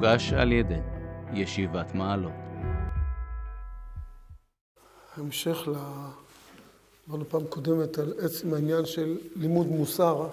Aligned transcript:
מוגש 0.00 0.32
על 0.32 0.52
ידי 0.52 0.80
ישיבת 1.34 1.94
מעלות. 1.94 2.32
המשך 5.16 5.68
ל... 5.68 5.74
אמרנו 7.08 7.24
פעם 7.28 7.46
קודמת 7.46 7.98
על 7.98 8.12
עצם 8.18 8.54
העניין 8.54 8.86
של 8.86 9.18
לימוד 9.36 9.66
מוסר, 9.66 10.28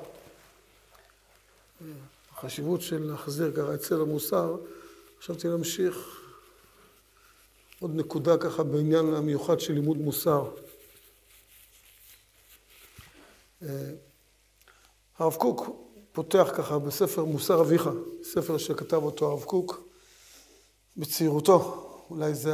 החשיבות 2.31 2.81
של 2.81 3.03
להחזיר 3.03 3.51
ככה 3.55 3.75
אצל 3.75 4.01
המוסר. 4.01 4.55
חשבתי 5.19 5.47
להמשיך 5.47 6.21
עוד 7.79 7.91
נקודה 7.95 8.37
ככה 8.37 8.63
בעניין 8.63 9.13
המיוחד 9.13 9.59
של 9.59 9.73
לימוד 9.73 9.97
מוסר. 9.97 10.51
הרב 15.19 15.35
קוק 15.35 15.86
פותח 16.17 16.49
ככה 16.53 16.79
בספר 16.79 17.25
מוסר 17.25 17.61
אביך, 17.61 17.89
ספר 18.23 18.57
שכתב 18.57 19.03
אותו 19.03 19.31
הרב 19.31 19.43
קוק 19.43 19.81
בצעירותו, 20.97 21.89
אולי 22.09 22.33
זה 22.33 22.53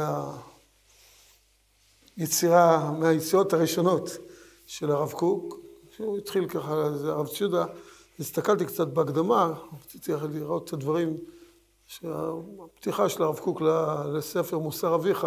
היצירה 2.16 2.92
מהיציאות 2.98 3.52
הראשונות 3.52 4.10
של 4.66 4.90
הרב 4.90 5.12
קוק, 5.12 5.60
שהוא 5.96 6.18
התחיל 6.18 6.48
ככה, 6.48 6.92
זה 6.92 7.12
הרב 7.12 7.28
ציודה, 7.28 7.64
הסתכלתי 8.20 8.66
קצת 8.66 8.88
בהקדמה, 8.88 9.52
רציתי 9.84 10.12
לראות 10.32 10.68
את 10.68 10.72
הדברים, 10.72 11.16
הפתיחה 12.64 13.08
של 13.08 13.22
הרב 13.22 13.38
קוק 13.38 13.60
לספר 14.14 14.58
מוסר 14.58 14.94
אביך, 14.94 15.26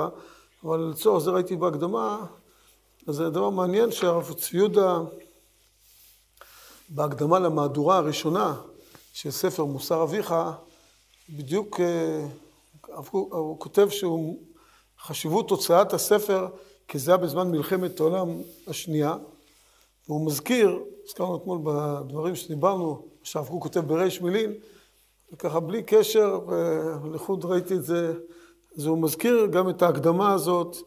אבל 0.64 0.80
לצורך 0.80 1.24
זה 1.24 1.32
ראיתי 1.32 1.56
בהקדמה, 1.56 2.26
אז 3.08 3.16
זה 3.16 3.30
דבר 3.30 3.50
מעניין 3.50 3.92
שהרב 3.92 4.34
ציודה 4.34 5.00
בהקדמה 6.90 7.40
למהדורה 7.40 7.98
הראשונה 7.98 8.56
של 9.14 9.32
ספר 9.32 9.66
מוסר 9.66 10.04
אביך, 10.04 10.36
בדיוק 11.30 11.80
אה, 11.80 12.28
הוא 13.10 13.60
כותב 13.60 13.90
שהוא 13.90 14.40
חשיבות 15.00 15.50
הוצאת 15.50 15.94
הספר, 15.94 16.48
כי 16.88 17.00
זה 17.00 17.12
היה 17.12 17.18
בזמן 17.18 17.52
מלחמת 17.52 18.00
העולם 18.00 18.28
השנייה, 18.68 19.16
והוא 20.08 20.28
מזכיר, 20.28 20.80
הזכרנו 21.06 21.38
אתמול 21.38 21.60
בדברים 21.64 22.36
שדיברנו, 22.36 23.08
שהרב 23.24 23.48
קוק 23.48 23.64
כותב 23.64 23.80
בריש 23.80 24.22
מילין, 24.22 24.54
וככה 25.34 25.60
בלי 25.60 25.84
קשר, 25.84 26.40
לחוד 27.14 27.46
ראיתי 27.46 27.74
את 27.76 27.84
זה, 27.84 28.14
אז 28.78 28.86
הוא 28.86 28.98
מזכיר 28.98 29.46
גם 29.46 29.70
את 29.70 29.82
ההקדמה 29.82 30.34
הזאת 30.34 30.78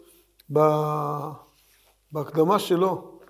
בהקדמה 2.13 2.59
שלו 2.59 3.21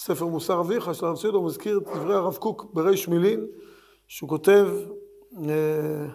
לספר 0.00 0.26
מוסר 0.26 0.60
אביך 0.60 0.94
של 0.94 1.06
הרב 1.06 1.16
ציודה, 1.16 1.36
הוא 1.36 1.46
מזכיר 1.46 1.78
את 1.78 1.82
דברי 1.82 2.14
הרב 2.14 2.36
קוק 2.36 2.66
בריש 2.72 3.08
מילין, 3.08 3.46
שהוא 4.08 4.28
כותב 4.28 4.68
אה, 5.48 6.06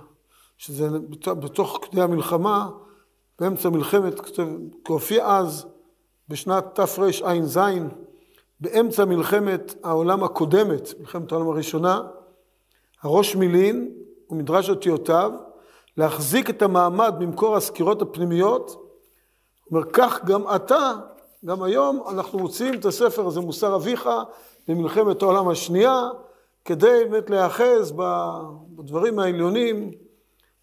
שזה 0.58 0.88
בתוך 1.24 1.80
כדי 1.82 2.02
המלחמה, 2.02 2.70
באמצע 3.40 3.70
מלחמת, 3.70 4.20
כותב, 4.20 4.48
כהופיע 4.86 5.28
אז, 5.28 5.68
בשנת 6.30 6.66
תרע"ז, 6.80 7.60
באמצע 8.60 9.06
מלחמת 9.06 9.76
העולם 9.84 10.24
הקודמת, 10.24 11.00
מלחמת 11.00 11.32
העולם 11.32 11.50
הראשונה, 11.50 12.02
הראש 13.02 13.36
מילין 13.36 13.92
ומדרש 14.30 14.70
אותיותיו, 14.70 15.32
להחזיק 15.98 16.50
את 16.50 16.62
המעמד 16.62 17.16
ממקור 17.20 17.56
הסקירות 17.56 18.02
הפנימיות, 18.02 18.92
אומר, 19.72 19.84
כך 19.94 20.26
גם 20.26 20.56
אתה 20.56 20.94
גם 21.46 21.64
היום 21.64 22.04
אנחנו 22.10 22.40
מוציאים 22.40 22.74
את 22.74 22.86
הספר 22.86 23.28
הזה, 23.28 23.40
מוסר 23.40 23.76
אביך, 23.76 24.10
במלחמת 24.68 25.22
העולם 25.22 25.48
השנייה, 25.48 26.10
כדי 26.66 27.06
באמת 27.10 27.30
להיאחז 27.30 27.94
בדברים 28.76 29.20
העליונים, 29.20 29.92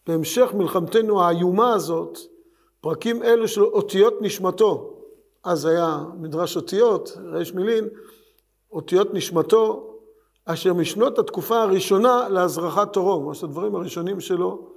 בהמשך 0.07 0.51
מלחמתנו 0.55 1.23
האיומה 1.23 1.73
הזאת, 1.73 2.19
פרקים 2.81 3.23
אלו 3.23 3.49
של 3.49 3.63
אותיות 3.63 4.15
נשמתו, 4.21 4.95
אז 5.45 5.65
היה 5.65 5.99
מדרש 6.19 6.57
אותיות, 6.57 7.17
ריש 7.33 7.55
מילין, 7.55 7.89
אותיות 8.73 9.15
נשמתו, 9.15 9.89
אשר 10.45 10.75
משנות 10.75 11.19
התקופה 11.19 11.63
הראשונה 11.63 12.29
להזרחת 12.29 12.93
תורו, 12.93 13.21
ממש 13.21 13.45
הדברים 13.45 13.75
הראשונים 13.75 14.21
שלו, 14.21 14.69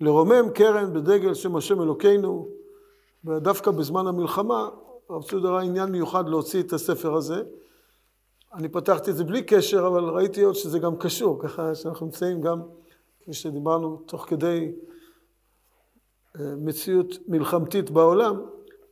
לרומם 0.00 0.50
קרן 0.54 0.92
בדגל 0.92 1.34
שם 1.34 1.56
השם 1.56 1.82
אלוקינו, 1.82 2.48
ודווקא 3.24 3.70
בזמן 3.70 4.06
המלחמה 4.06 4.68
הרב 5.08 5.22
צודה 5.22 5.48
ראה 5.48 5.62
עניין 5.62 5.90
מיוחד 5.90 6.28
להוציא 6.28 6.62
את 6.62 6.72
הספר 6.72 7.14
הזה. 7.14 7.42
אני 8.54 8.68
פתחתי 8.68 9.10
את 9.10 9.16
זה 9.16 9.24
בלי 9.24 9.42
קשר, 9.42 9.86
אבל 9.86 10.04
ראיתי 10.04 10.42
עוד 10.42 10.54
שזה 10.54 10.78
גם 10.78 10.96
קשור, 10.96 11.42
ככה 11.42 11.74
שאנחנו 11.74 12.06
נמצאים 12.06 12.40
גם, 12.40 12.62
כפי 13.20 13.32
שדיברנו, 13.32 13.96
תוך 14.06 14.24
כדי 14.28 14.72
אה, 16.40 16.54
מציאות 16.56 17.14
מלחמתית 17.28 17.90
בעולם, 17.90 18.42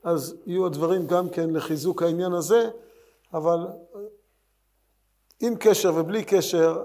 אז 0.03 0.37
יהיו 0.47 0.66
הדברים 0.66 1.06
גם 1.06 1.28
כן 1.28 1.50
לחיזוק 1.50 2.03
העניין 2.03 2.32
הזה, 2.32 2.71
אבל 3.34 3.59
אה, 3.94 4.00
עם 5.41 5.54
קשר 5.56 5.92
ובלי 5.97 6.25
קשר, 6.25 6.84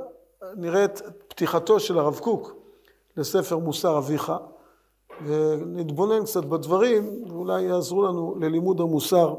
נראה 0.55 0.85
את 0.85 1.01
פתיחתו 1.27 1.79
של 1.79 1.99
הרב 1.99 2.19
קוק 2.19 2.55
לספר 3.17 3.57
מוסר 3.57 3.97
אביך. 3.97 4.31
ונתבונן 5.23 6.25
קצת 6.25 6.45
בדברים, 6.45 7.23
ואולי 7.27 7.61
יעזרו 7.61 8.01
לנו 8.01 8.35
ללימוד 8.39 8.81
המוסר. 8.81 9.35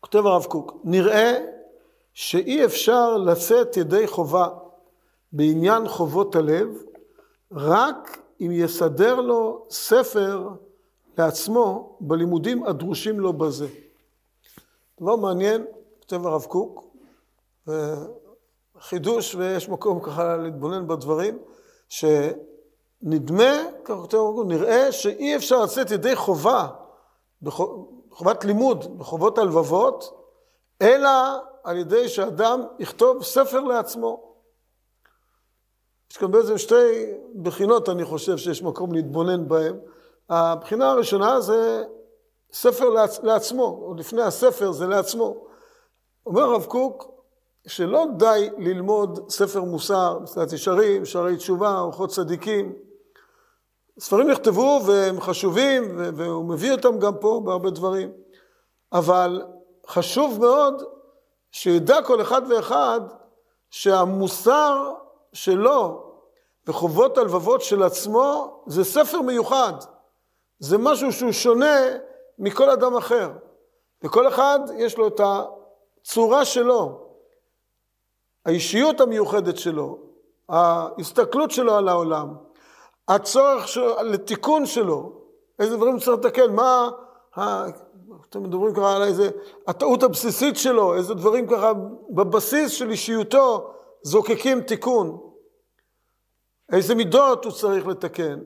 כותב 0.00 0.26
הרב 0.26 0.44
קוק, 0.44 0.76
נראה 0.84 1.38
שאי 2.12 2.64
אפשר 2.64 3.16
לצאת 3.16 3.76
ידי 3.76 4.06
חובה 4.06 4.48
בעניין 5.32 5.88
חובות 5.88 6.36
הלב, 6.36 6.68
רק 7.52 8.18
אם 8.40 8.50
יסדר 8.52 9.20
לו 9.20 9.66
ספר 9.70 10.48
לעצמו 11.18 11.96
בלימודים 12.00 12.64
הדרושים 12.64 13.20
לו 13.20 13.32
בזה. 13.32 13.66
דבר 15.00 15.16
מעניין, 15.16 15.64
כותב 16.00 16.26
הרב 16.26 16.44
קוק, 16.44 16.84
חידוש 18.80 19.34
ויש 19.34 19.68
מקום 19.68 20.00
ככה 20.00 20.36
להתבונן 20.36 20.86
בדברים, 20.88 21.38
ש... 21.88 22.04
נדמה, 23.08 23.52
כך 23.84 23.94
כותב 23.94 24.16
הרב 24.16 24.46
נראה 24.48 24.92
שאי 24.92 25.36
אפשר 25.36 25.62
לצאת 25.62 25.90
ידי 25.90 26.16
חובה, 26.16 26.66
חובת 28.10 28.44
לימוד, 28.44 28.98
בחובות 28.98 29.38
הלבבות, 29.38 30.22
אלא 30.82 31.10
על 31.64 31.76
ידי 31.76 32.08
שאדם 32.08 32.62
יכתוב 32.78 33.22
ספר 33.22 33.60
לעצמו. 33.60 34.34
יש 36.10 36.16
כאן 36.16 36.30
בעצם 36.30 36.58
שתי 36.58 37.12
בחינות, 37.42 37.88
אני 37.88 38.04
חושב, 38.04 38.36
שיש 38.36 38.62
מקום 38.62 38.92
להתבונן 38.92 39.48
בהן. 39.48 39.76
הבחינה 40.30 40.90
הראשונה 40.90 41.40
זה 41.40 41.84
ספר 42.52 42.88
לעצ... 42.88 43.20
לעצמו, 43.22 43.64
עוד 43.82 44.00
לפני 44.00 44.22
הספר 44.22 44.72
זה 44.72 44.86
לעצמו. 44.86 45.46
אומר 46.26 46.42
הרב 46.42 46.64
קוק, 46.64 47.10
שלא 47.66 48.04
די 48.16 48.50
ללמוד 48.58 49.30
ספר 49.30 49.62
מוסר, 49.62 50.18
מסילת 50.18 50.52
ישרים, 50.52 51.04
שערי 51.04 51.36
תשובה, 51.36 51.78
אורחות 51.80 52.10
צדיקים, 52.10 52.85
ספרים 53.98 54.30
נכתבו 54.30 54.80
והם 54.86 55.20
חשובים, 55.20 55.84
והוא 55.96 56.44
מביא 56.44 56.72
אותם 56.72 56.98
גם 56.98 57.12
פה 57.20 57.40
בהרבה 57.44 57.70
דברים, 57.70 58.12
אבל 58.92 59.42
חשוב 59.86 60.40
מאוד 60.40 60.82
שידע 61.50 62.02
כל 62.02 62.20
אחד 62.20 62.42
ואחד 62.50 63.00
שהמוסר 63.70 64.92
שלו 65.32 66.12
וחובות 66.66 67.18
הלבבות 67.18 67.62
של 67.62 67.82
עצמו 67.82 68.62
זה 68.66 68.84
ספר 68.84 69.20
מיוחד, 69.20 69.72
זה 70.58 70.78
משהו 70.78 71.12
שהוא 71.12 71.32
שונה 71.32 71.76
מכל 72.38 72.70
אדם 72.70 72.96
אחר, 72.96 73.30
וכל 74.04 74.28
אחד 74.28 74.58
יש 74.76 74.98
לו 74.98 75.06
את 75.06 75.20
הצורה 75.20 76.44
שלו, 76.44 77.08
האישיות 78.46 79.00
המיוחדת 79.00 79.58
שלו, 79.58 79.98
ההסתכלות 80.48 81.50
שלו 81.50 81.74
על 81.74 81.88
העולם. 81.88 82.45
הצורך 83.08 83.68
של, 83.68 84.02
לתיקון 84.02 84.66
שלו, 84.66 85.12
איזה 85.58 85.76
דברים 85.76 85.98
צריך 85.98 86.18
לתקן, 86.18 86.54
מה, 86.54 86.90
ה, 87.36 87.66
אתם 88.30 88.42
מדברים 88.42 88.74
ככה 88.74 88.96
על 88.96 89.02
איזה, 89.02 89.30
הטעות 89.66 90.02
הבסיסית 90.02 90.56
שלו, 90.56 90.94
איזה 90.94 91.14
דברים 91.14 91.46
ככה 91.46 91.72
בבסיס 92.10 92.72
של 92.72 92.90
אישיותו 92.90 93.72
זוקקים 94.02 94.60
תיקון, 94.60 95.20
איזה 96.72 96.94
מידות 96.94 97.44
הוא 97.44 97.52
צריך 97.52 97.86
לתקן. 97.86 98.38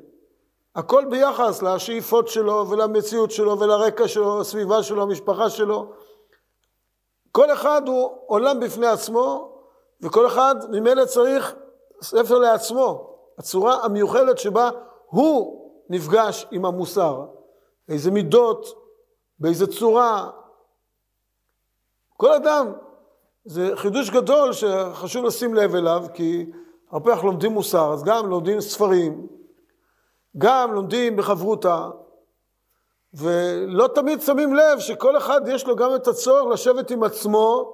הכל 0.75 1.05
ביחס 1.11 1.63
לשאיפות 1.63 2.29
שלו 2.29 2.67
ולמציאות 2.71 3.31
שלו 3.31 3.59
ולרקע 3.59 4.09
שלו, 4.09 4.41
הסביבה 4.41 4.83
שלו, 4.83 5.03
המשפחה 5.03 5.51
שלו. 5.51 5.93
כל 7.33 7.53
אחד 7.53 7.83
הוא 7.89 8.11
עולם 8.27 8.61
בפני 8.61 8.87
עצמו, 8.87 9.53
וכל 10.03 10.27
אחד 10.27 10.55
ממילא 10.71 11.05
צריך 11.05 11.55
ספר 12.03 12.39
לעצמו. 12.39 13.10
הצורה 13.41 13.85
המיוחדת 13.85 14.39
שבה 14.39 14.71
הוא 15.07 15.61
נפגש 15.91 16.47
עם 16.51 16.65
המוסר. 16.65 17.25
איזה 17.89 18.11
מידות, 18.11 18.67
באיזה 19.39 19.67
צורה. 19.67 20.31
כל 22.17 22.33
אדם, 22.33 22.73
זה 23.45 23.73
חידוש 23.75 24.11
גדול 24.11 24.53
שחשוב 24.53 25.25
לשים 25.25 25.55
לב 25.55 25.75
אליו, 25.75 26.05
כי 26.15 26.47
הרבה 26.91 27.11
פעמים 27.11 27.27
לומדים 27.27 27.53
מוסר, 27.53 27.93
אז 27.93 28.05
גם 28.05 28.27
לומדים 28.27 28.61
ספרים, 28.61 29.27
גם 30.39 30.73
לומדים 30.73 31.17
בחברותא, 31.17 31.89
ולא 33.15 33.89
תמיד 33.95 34.21
שמים 34.21 34.55
לב 34.55 34.79
שכל 34.79 35.17
אחד 35.17 35.41
יש 35.49 35.67
לו 35.67 35.77
גם 35.77 35.95
את 35.95 36.09
הצורך 36.09 36.53
לשבת 36.53 36.91
עם 36.91 37.03
עצמו 37.03 37.73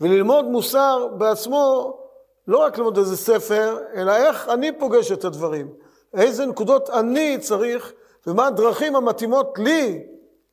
וללמוד 0.00 0.44
מוסר 0.44 1.06
בעצמו, 1.18 1.98
לא 2.46 2.58
רק 2.58 2.78
ללמוד 2.78 2.98
איזה 2.98 3.16
ספר, 3.16 3.78
אלא 3.94 4.12
איך 4.16 4.48
אני 4.48 4.78
פוגש 4.78 5.12
את 5.12 5.24
הדברים, 5.24 5.74
איזה 6.14 6.46
נקודות 6.46 6.90
אני 6.90 7.38
צריך 7.40 7.92
ומה 8.26 8.46
הדרכים 8.46 8.96
המתאימות 8.96 9.58
לי 9.58 10.06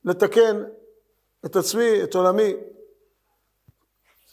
לתקן 0.06 0.64
את 1.46 1.56
עצמי, 1.56 2.04
את 2.04 2.16
עולמי. 2.16 2.54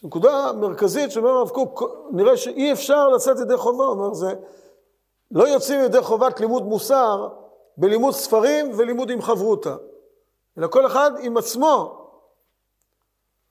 זו 0.01 0.07
נקודה 0.07 0.51
מרכזית 0.53 1.11
שאומר 1.11 1.29
הרב 1.29 1.49
קוק, 1.49 1.83
נראה 2.11 2.37
שאי 2.37 2.71
אפשר 2.71 3.09
לצאת 3.09 3.39
ידי 3.39 3.57
חובה, 3.57 3.83
אומר 3.83 4.13
זה, 4.13 4.33
לא 5.31 5.47
יוצאים 5.47 5.79
ידי 5.79 6.01
חובת 6.01 6.39
לימוד 6.39 6.63
מוסר 6.63 7.29
בלימוד 7.77 8.13
ספרים 8.13 8.71
ולימוד 8.77 9.09
עם 9.09 9.21
חברותא, 9.21 9.75
אלא 10.57 10.67
כל 10.67 10.85
אחד 10.85 11.11
עם 11.19 11.37
עצמו. 11.37 11.97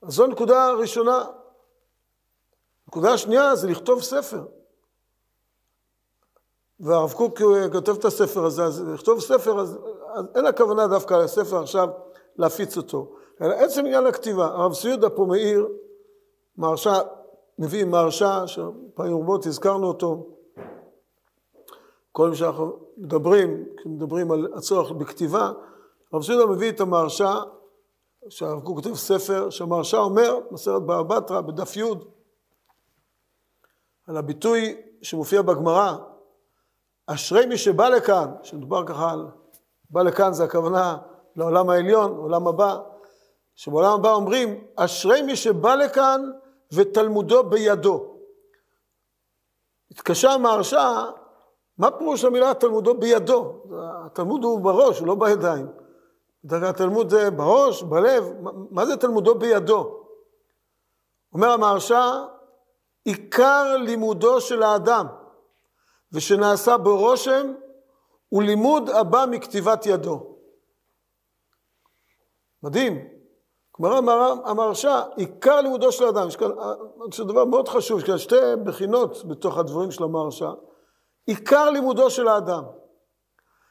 אז 0.02 0.12
זו 0.12 0.26
נקודה 0.26 0.72
ראשונה. 0.72 1.24
נקודה 2.90 3.18
שנייה 3.18 3.56
זה 3.56 3.68
לכתוב 3.68 4.02
ספר. 4.02 4.44
והרב 6.80 7.12
קוק 7.12 7.40
כותב 7.72 7.96
את 7.96 8.04
הספר 8.04 8.44
הזה, 8.44 8.64
אז 8.64 8.82
לכתוב 8.82 9.20
ספר, 9.20 9.60
אז, 9.60 9.78
אז 10.14 10.24
אין 10.34 10.46
הכוונה 10.46 10.86
דווקא 10.86 11.14
לספר 11.14 11.62
עכשיו 11.62 11.88
להפיץ 12.36 12.76
אותו, 12.76 13.12
אלא 13.42 13.54
עצם 13.54 13.86
עניין 13.86 14.06
הכתיבה. 14.06 14.46
הרב 14.46 14.74
סיודה 14.74 15.10
פה 15.10 15.24
מאיר, 15.24 15.68
מהרשע, 16.56 16.98
מביא 17.58 17.84
מהרשע, 17.84 18.46
שפעמים 18.46 19.16
רבות 19.16 19.46
הזכרנו 19.46 19.86
אותו, 19.86 20.26
כל 22.12 22.22
פעם 22.26 22.34
שאנחנו 22.34 22.78
מדברים, 22.96 23.64
כשמדברים 23.76 24.30
על 24.30 24.48
הצורך 24.54 24.90
בכתיבה, 24.90 25.52
הרב 26.12 26.22
סיודה 26.22 26.46
מביא 26.46 26.68
את 26.70 26.80
המהרשע, 26.80 27.32
שהרב 28.28 28.60
קוק 28.60 28.76
כותב 28.76 28.94
ספר, 28.94 29.50
שהמהרשע 29.50 29.98
אומר, 29.98 30.38
מסרת 30.50 30.82
בבא 30.82 31.02
בתרא, 31.02 31.40
בדף 31.40 31.76
י', 31.76 31.84
על 34.10 34.16
הביטוי 34.16 34.76
שמופיע 35.02 35.42
בגמרא, 35.42 35.96
אשרי 37.06 37.46
מי 37.46 37.58
שבא 37.58 37.88
לכאן, 37.88 38.30
שמדובר 38.42 38.86
ככה 38.86 39.10
על, 39.10 39.26
בא 39.90 40.02
לכאן 40.02 40.32
זה 40.32 40.44
הכוונה 40.44 40.96
לעולם 41.36 41.70
העליון, 41.70 42.16
עולם 42.16 42.48
הבא, 42.48 42.78
שבעולם 43.54 43.92
הבא 43.92 44.12
אומרים, 44.12 44.64
אשרי 44.76 45.22
מי 45.22 45.36
שבא 45.36 45.74
לכאן 45.74 46.30
ותלמודו 46.72 47.44
בידו. 47.44 48.16
התקשה 49.90 50.38
מהרשע, 50.38 50.92
מה 51.78 51.90
פירוש 51.90 52.24
המילה 52.24 52.54
תלמודו 52.54 52.94
בידו? 52.94 53.62
התלמוד 54.06 54.44
הוא 54.44 54.60
בראש, 54.60 54.98
הוא 54.98 55.06
לא 55.06 55.14
בידיים. 55.14 55.66
התלמוד 56.52 57.10
זה 57.10 57.30
בראש, 57.30 57.82
בלב, 57.82 58.24
מה 58.70 58.86
זה 58.86 58.96
תלמודו 58.96 59.34
בידו? 59.34 60.04
אומר 61.32 61.50
המהרשע, 61.50 62.02
עיקר 63.04 63.76
לימודו 63.76 64.40
של 64.40 64.62
האדם, 64.62 65.06
ושנעשה 66.12 66.76
בו 66.76 66.98
רושם, 66.98 67.52
הוא 68.28 68.42
לימוד 68.42 68.90
הבא 68.90 69.24
מכתיבת 69.30 69.86
ידו. 69.86 70.36
מדהים. 72.62 73.08
כלומר, 73.72 74.32
המהרשע, 74.44 75.00
עיקר 75.16 75.60
לימודו 75.60 75.92
של 75.92 76.04
האדם, 76.04 76.28
יש 76.28 76.36
כאן, 76.36 76.48
זה 77.14 77.24
דבר 77.24 77.44
מאוד 77.44 77.68
חשוב, 77.68 77.98
יש 77.98 78.04
כאן 78.04 78.18
שתי 78.18 78.36
בחינות 78.64 79.24
בתוך 79.24 79.58
הדברים 79.58 79.90
של 79.90 80.04
המהרשע. 80.04 80.50
עיקר 81.26 81.70
לימודו 81.70 82.10
של 82.10 82.28
האדם. 82.28 82.64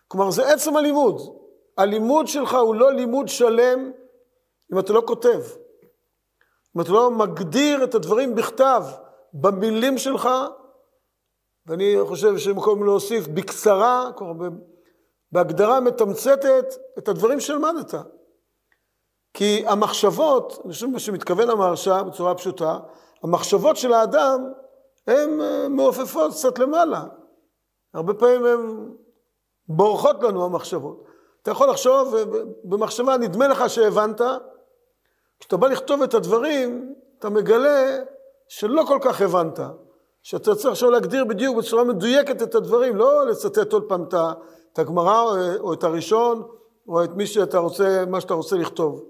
כלומר, 0.07 0.31
זה 0.31 0.53
עצם 0.53 0.77
הלימוד. 0.77 1.21
הלימוד 1.77 2.27
שלך 2.27 2.53
הוא 2.53 2.75
לא 2.75 2.93
לימוד 2.93 3.27
שלם 3.27 3.91
אם 4.73 4.79
אתה 4.79 4.93
לא 4.93 5.03
כותב. 5.07 5.41
אם 6.75 6.81
אתה 6.81 6.91
לא 6.91 7.11
מגדיר 7.11 7.83
את 7.83 7.95
הדברים 7.95 8.35
בכתב, 8.35 8.83
במילים 9.33 9.97
שלך, 9.97 10.29
ואני 11.65 11.95
חושב 12.07 12.37
שמקום 12.37 12.83
להוסיף 12.83 13.27
בקצרה, 13.27 14.09
בהגדרה 15.31 15.79
מתמצתת 15.79 16.65
את 16.97 17.07
הדברים 17.07 17.39
שלמדת. 17.39 17.93
כי 19.33 19.63
המחשבות, 19.67 20.59
אני 20.65 20.73
חושב 20.73 20.87
מה 20.87 20.99
שמתכוון 20.99 21.49
המהרשע 21.49 22.03
בצורה 22.03 22.35
פשוטה, 22.35 22.79
המחשבות 23.23 23.77
של 23.77 23.93
האדם 23.93 24.51
הן 25.07 25.41
אה, 25.41 25.69
מעופפות 25.69 26.31
קצת 26.31 26.59
למעלה. 26.59 27.03
הרבה 27.93 28.13
פעמים 28.13 28.45
הן 28.45 28.89
בורחות 29.67 30.23
לנו 30.23 30.45
המחשבות. 30.45 31.03
אתה 31.41 31.51
יכול 31.51 31.69
לחשוב, 31.69 32.15
במחשבה 32.63 33.17
נדמה 33.17 33.47
לך 33.47 33.69
שהבנת, 33.69 34.21
כשאתה 35.39 35.57
בא 35.57 35.67
לכתוב 35.67 36.01
את 36.01 36.13
הדברים, 36.13 36.95
אתה 37.19 37.29
מגלה 37.29 37.99
שלא 38.49 38.83
כל 38.87 38.97
כך 39.01 39.21
הבנת, 39.21 39.59
שאתה 40.23 40.55
צריך 40.55 40.71
עכשיו 40.71 40.89
להגדיר 40.89 41.25
בדיוק 41.25 41.57
בצורה 41.57 41.83
מדויקת 41.83 42.41
את 42.41 42.55
הדברים, 42.55 42.95
לא 42.95 43.27
לצטט 43.27 43.73
עוד 43.73 43.83
פעם 43.89 44.03
את 44.73 44.79
הגמרא 44.79 45.23
או 45.59 45.73
את 45.73 45.83
הראשון, 45.83 46.47
או 46.87 47.03
את 47.03 47.09
מי 47.15 47.27
שאתה 47.27 47.57
רוצה, 47.57 48.03
מה 48.07 48.21
שאתה 48.21 48.33
רוצה 48.33 48.55
לכתוב. 48.55 49.05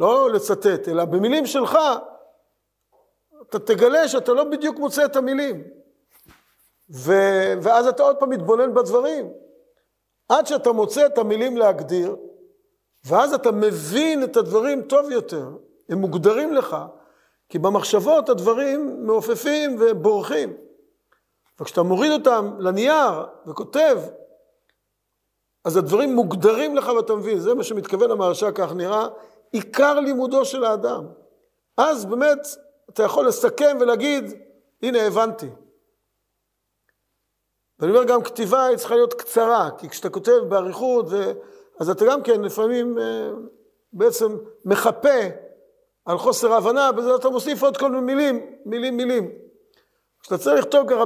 לא 0.00 0.30
לצטט, 0.30 0.88
אלא 0.88 1.04
במילים 1.04 1.46
שלך, 1.46 1.78
אתה 3.48 3.58
תגלה 3.58 4.08
שאתה 4.08 4.32
לא 4.32 4.44
בדיוק 4.44 4.78
מוצא 4.78 5.04
את 5.04 5.16
המילים. 5.16 5.64
ו... 6.94 7.12
ואז 7.62 7.86
אתה 7.86 8.02
עוד 8.02 8.16
פעם 8.16 8.30
מתבונן 8.30 8.74
בדברים. 8.74 9.30
עד 10.28 10.46
שאתה 10.46 10.72
מוצא 10.72 11.06
את 11.06 11.18
המילים 11.18 11.56
להגדיר, 11.56 12.16
ואז 13.06 13.34
אתה 13.34 13.52
מבין 13.52 14.24
את 14.24 14.36
הדברים 14.36 14.82
טוב 14.82 15.10
יותר, 15.10 15.48
הם 15.88 15.98
מוגדרים 15.98 16.54
לך, 16.54 16.76
כי 17.52 17.58
במחשבות 17.58 18.28
הדברים 18.28 19.06
מעופפים 19.06 19.76
ובורחים. 19.80 20.56
וכשאתה 21.60 21.82
מוריד 21.82 22.12
אותם 22.12 22.56
לנייר 22.58 23.26
וכותב, 23.46 23.98
אז 25.64 25.76
הדברים 25.76 26.14
מוגדרים 26.14 26.76
לך 26.76 26.88
ואתה 26.88 27.14
מבין, 27.14 27.38
זה 27.38 27.54
מה 27.54 27.64
שמתכוון 27.64 28.10
המהרשע, 28.10 28.50
כך 28.54 28.72
נראה, 28.72 29.06
עיקר 29.52 30.00
לימודו 30.00 30.44
של 30.44 30.64
האדם. 30.64 31.06
אז 31.76 32.04
באמת 32.04 32.38
אתה 32.90 33.02
יכול 33.02 33.26
לסכם 33.26 33.76
ולהגיד, 33.80 34.24
הנה 34.82 35.02
הבנתי. 35.02 35.48
ואני 37.78 37.92
אומר 37.92 38.04
גם 38.04 38.22
כתיבה 38.22 38.64
היא 38.64 38.76
צריכה 38.76 38.94
להיות 38.94 39.14
קצרה, 39.14 39.70
כי 39.78 39.88
כשאתה 39.88 40.10
כותב 40.10 40.38
באריכות. 40.48 41.06
אז 41.80 41.90
אתה 41.90 42.04
גם 42.04 42.22
כן 42.22 42.42
לפעמים 42.42 42.98
אה, 42.98 43.30
בעצם 43.92 44.36
מחפה 44.64 45.20
על 46.04 46.18
חוסר 46.18 46.52
הבנה, 46.52 46.92
בזה 46.92 47.14
אתה 47.14 47.28
מוסיף 47.28 47.62
עוד 47.62 47.76
כל 47.76 47.90
מיני 47.90 48.14
מילים, 48.14 48.46
מילים, 48.66 48.96
מילים. 48.96 49.30
כשאתה 50.20 50.38
צריך 50.38 50.58
לכתוב 50.58 50.88
ככה 50.90 51.04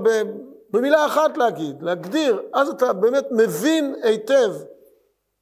במילה 0.70 1.06
אחת 1.06 1.36
להגיד, 1.36 1.82
להגדיר, 1.82 2.42
אז 2.52 2.68
אתה 2.68 2.92
באמת 2.92 3.26
מבין 3.30 3.94
היטב, 4.02 4.52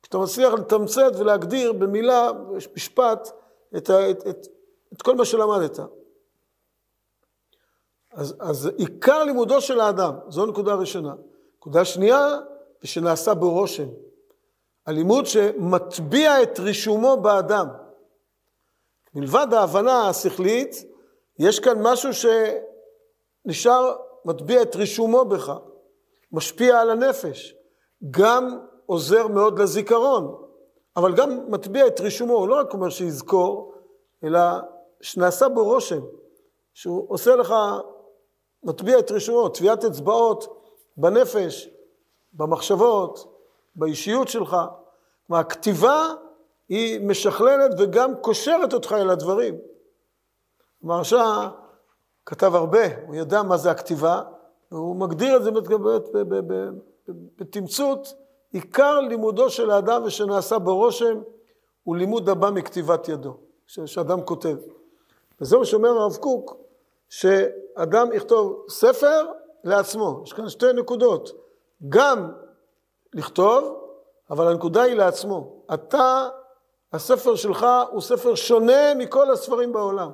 כשאתה 0.02 0.18
מצליח 0.18 0.52
לתמצת 0.52 1.12
ולהגדיר 1.18 1.73
במילה, 1.73 2.30
משפט, 2.75 3.30
את, 3.76 3.90
את, 3.90 4.26
את, 4.28 4.46
את 4.92 5.02
כל 5.02 5.14
מה 5.14 5.25
שלמדת. 5.25 5.78
אז, 8.12 8.34
אז 8.40 8.70
עיקר 8.76 9.25
לימודו 9.25 9.61
של 9.61 9.80
האדם, 9.80 10.14
זו 10.28 10.46
נקודה 10.46 10.75
ראשונה. 10.75 11.14
נקודה 11.56 11.84
שנייה, 11.84 12.38
ושנעשה 12.82 13.34
בו 13.34 13.50
רושם. 13.50 13.88
הלימוד 14.87 15.26
שמטביע 15.26 16.42
את 16.42 16.58
רישומו 16.58 17.16
באדם. 17.16 17.66
מלבד 19.14 19.47
ההבנה 19.52 20.09
השכלית, 20.09 20.85
יש 21.38 21.61
כאן 21.61 21.83
משהו 21.83 22.11
שנשאר, 23.44 23.97
מטביע 24.25 24.62
את 24.62 24.76
רישומו 24.76 25.25
בך, 25.25 25.52
משפיע 26.33 26.80
על 26.80 26.90
הנפש, 26.90 27.54
גם 28.11 28.59
עוזר 28.87 29.28
מאוד 29.28 29.59
לזיכרון, 29.59 30.35
אבל 30.97 31.14
גם 31.14 31.50
מטביע 31.50 31.87
את 31.87 32.00
רישומו, 32.00 32.35
הוא 32.35 32.49
לא 32.49 32.61
רק 32.61 32.73
אומר 32.73 32.90
שיזכור, 32.90 33.75
אלא 34.25 34.40
שנעשה 35.00 35.49
בו 35.49 35.64
רושם, 35.64 36.00
שהוא 36.75 37.06
עושה 37.09 37.37
לך, 37.37 37.54
מטביע 38.62 38.99
את 38.99 39.11
רישומו, 39.11 39.49
טביעת 39.49 39.85
אצבעות 39.85 40.61
בנפש, 40.97 41.68
במחשבות, 42.33 43.35
באישיות 43.76 44.28
שלך. 44.28 44.56
כלומר, 45.26 45.40
הכתיבה 45.40 46.14
היא 46.68 47.00
משכללת 47.06 47.71
וגם 47.78 48.16
קושרת 48.21 48.73
אותך 48.73 48.92
אל 48.92 49.11
הדברים. 49.11 49.54
מרשע 50.83 51.25
כתב 52.26 52.54
הרבה, 52.54 52.85
הוא 53.06 53.14
ידע 53.14 53.42
מה 53.42 53.56
זה 53.56 53.71
הכתיבה, 53.71 54.23
והוא 54.73 54.97
מגדיר 54.97 55.37
את 55.37 55.44
זה 55.44 55.50
בתמצות, 57.37 58.14
עיקר 58.52 59.00
לימודו 59.00 59.50
של 59.50 59.71
האדם 59.71 60.02
ושנעשה 60.04 60.59
ברושם 60.59 61.21
הוא 61.83 61.97
לימוד 61.97 62.28
הבא 62.28 62.50
מכתיבת 62.50 63.09
ידו, 63.09 63.37
שאדם 63.66 64.23
כותב. 64.23 64.56
וזה 65.40 65.56
מה 65.56 65.64
שאומר 65.64 65.88
הרב 65.88 66.16
קוק, 66.16 66.56
שאדם 67.09 68.12
יכתוב 68.12 68.64
ספר 68.68 69.26
לעצמו. 69.64 70.21
יש 70.25 70.33
כאן 70.33 70.49
שתי 70.49 70.73
נקודות. 70.73 71.30
גם 71.88 72.33
לכתוב, 73.14 73.80
אבל 74.30 74.49
הנקודה 74.49 74.83
היא 74.83 74.94
לעצמו. 74.94 75.62
אתה, 75.75 76.28
הספר 76.94 77.36
שלך 77.36 77.66
הוא 77.90 78.00
ספר 78.00 78.34
שונה 78.34 78.94
מכל 78.94 79.30
הספרים 79.30 79.72
בעולם. 79.72 80.12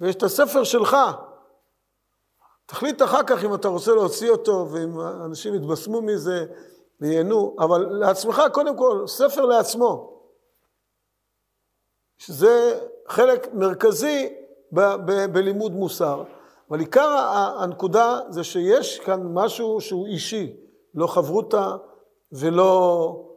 ויש 0.00 0.16
את 0.16 0.22
הספר 0.22 0.64
שלך. 0.64 0.96
תחליט 2.66 3.02
אחר 3.02 3.22
כך 3.22 3.44
אם 3.44 3.54
אתה 3.54 3.68
רוצה 3.68 3.94
להוציא 3.94 4.30
אותו, 4.30 4.68
ואם 4.70 5.00
אנשים 5.00 5.54
יתבשמו 5.54 6.02
מזה 6.02 6.46
וייהנו, 7.00 7.56
אבל 7.58 7.86
לעצמך 7.90 8.42
קודם 8.52 8.76
כל, 8.76 9.06
ספר 9.06 9.46
לעצמו. 9.46 10.20
שזה 12.18 12.80
חלק 13.08 13.54
מרכזי 13.54 14.34
ב- 14.72 14.94
ב- 15.06 15.32
בלימוד 15.32 15.72
מוסר. 15.72 16.24
אבל 16.70 16.80
עיקר 16.80 17.08
הנקודה 17.58 18.20
זה 18.28 18.44
שיש 18.44 19.00
כאן 19.00 19.20
משהו 19.34 19.80
שהוא 19.80 20.06
אישי, 20.06 20.56
לא 20.94 21.06
חברותה 21.06 21.76
ולא 22.32 23.31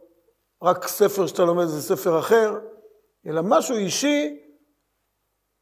רק 0.62 0.88
ספר 0.88 1.26
שאתה 1.26 1.44
לומד 1.44 1.64
זה 1.64 1.82
ספר 1.82 2.18
אחר, 2.18 2.58
אלא 3.26 3.40
משהו 3.44 3.76
אישי, 3.76 4.40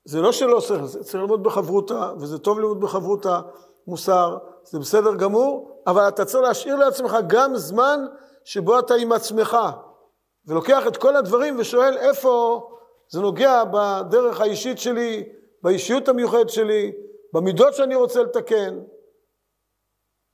זה 0.04 0.20
לא 0.20 0.32
שלא 0.32 0.60
צריך, 0.60 0.82
צריך 0.84 1.14
ללמוד 1.14 1.42
בחברותה, 1.42 2.12
וזה 2.20 2.38
טוב 2.38 2.58
ללמוד 2.58 2.80
בחברותה, 2.80 3.40
מוסר, 3.86 4.38
זה 4.64 4.78
בסדר 4.78 5.14
גמור, 5.14 5.82
אבל 5.86 6.08
אתה 6.08 6.24
צריך 6.24 6.44
להשאיר 6.44 6.76
לעצמך 6.76 7.16
גם 7.26 7.56
זמן 7.56 8.00
שבו 8.44 8.78
אתה 8.78 8.94
עם 8.94 9.12
עצמך, 9.12 9.56
ולוקח 10.46 10.86
את 10.86 10.96
כל 10.96 11.16
הדברים 11.16 11.58
ושואל 11.58 11.98
איפה 11.98 12.62
זה 13.08 13.20
נוגע 13.20 13.62
בדרך 13.64 14.40
האישית 14.40 14.78
שלי, 14.78 15.28
באישיות 15.62 16.08
המיוחדת 16.08 16.50
שלי, 16.50 16.92
במידות 17.32 17.74
שאני 17.74 17.94
רוצה 17.94 18.22
לתקן, 18.22 18.78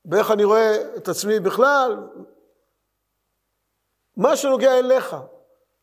באיך 0.04 0.30
אני 0.30 0.44
רואה 0.44 0.96
את 0.96 1.08
עצמי 1.08 1.40
בכלל, 1.40 1.96
מה 4.20 4.36
שנוגע 4.36 4.78
אליך. 4.78 5.16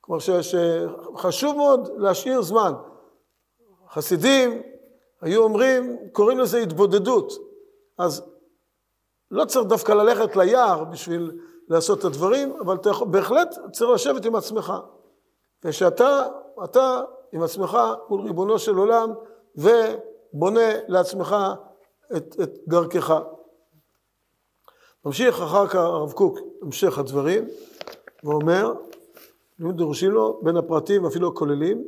כלומר, 0.02 0.22
שחשוב 0.42 1.58
מאוד 1.58 1.90
להשאיר 1.98 2.42
זמן. 2.42 2.74
חסידים 3.90 4.62
היו 5.22 5.44
אומרים, 5.44 5.98
קוראים 6.12 6.40
לזה 6.40 6.58
התבודדות. 6.58 7.32
אז 7.98 8.24
לא 9.32 9.46
צריך 9.46 9.68
דווקא 9.68 9.92
ללכת 9.92 10.36
ליער 10.36 10.84
בשביל 10.84 11.40
לעשות 11.68 12.00
את 12.00 12.04
הדברים, 12.06 12.54
אבל 12.62 12.76
אתה 12.76 12.90
יכול, 12.90 13.08
בהחלט 13.08 13.56
צריך 13.72 13.92
לשבת 13.92 14.26
עם 14.26 14.36
עצמך. 14.36 14.74
ושאתה, 15.64 16.28
אתה 16.64 17.02
עם 17.32 17.44
עצמך 17.44 17.78
מול 18.10 18.22
ריבונו 18.22 18.60
של 18.60 18.76
עולם, 18.76 19.14
ובונה 19.56 20.70
לעצמך 20.88 21.36
את, 22.18 22.36
את 22.44 22.54
דרכך. 22.68 23.20
ממשיך 25.06 25.42
אחר 25.42 25.68
כך 25.68 25.76
הרב 25.76 26.12
קוק, 26.12 26.40
המשך 26.62 26.98
הדברים, 26.98 27.48
ואומר, 28.24 28.74
לימוד 29.60 29.78
דורשים 29.78 30.12
לו, 30.12 30.40
בין 30.44 30.58
הפרטים 30.58 31.06
אפילו 31.06 31.28
הכוללים, 31.28 31.84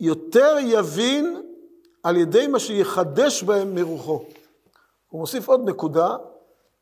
יותר 0.00 0.56
יבין 0.62 1.42
על 2.02 2.16
ידי 2.16 2.46
מה 2.46 2.58
שיחדש 2.58 3.42
בהם 3.42 3.74
מרוחו. 3.74 4.24
הוא 5.08 5.20
מוסיף 5.20 5.48
עוד 5.48 5.68
נקודה, 5.68 6.16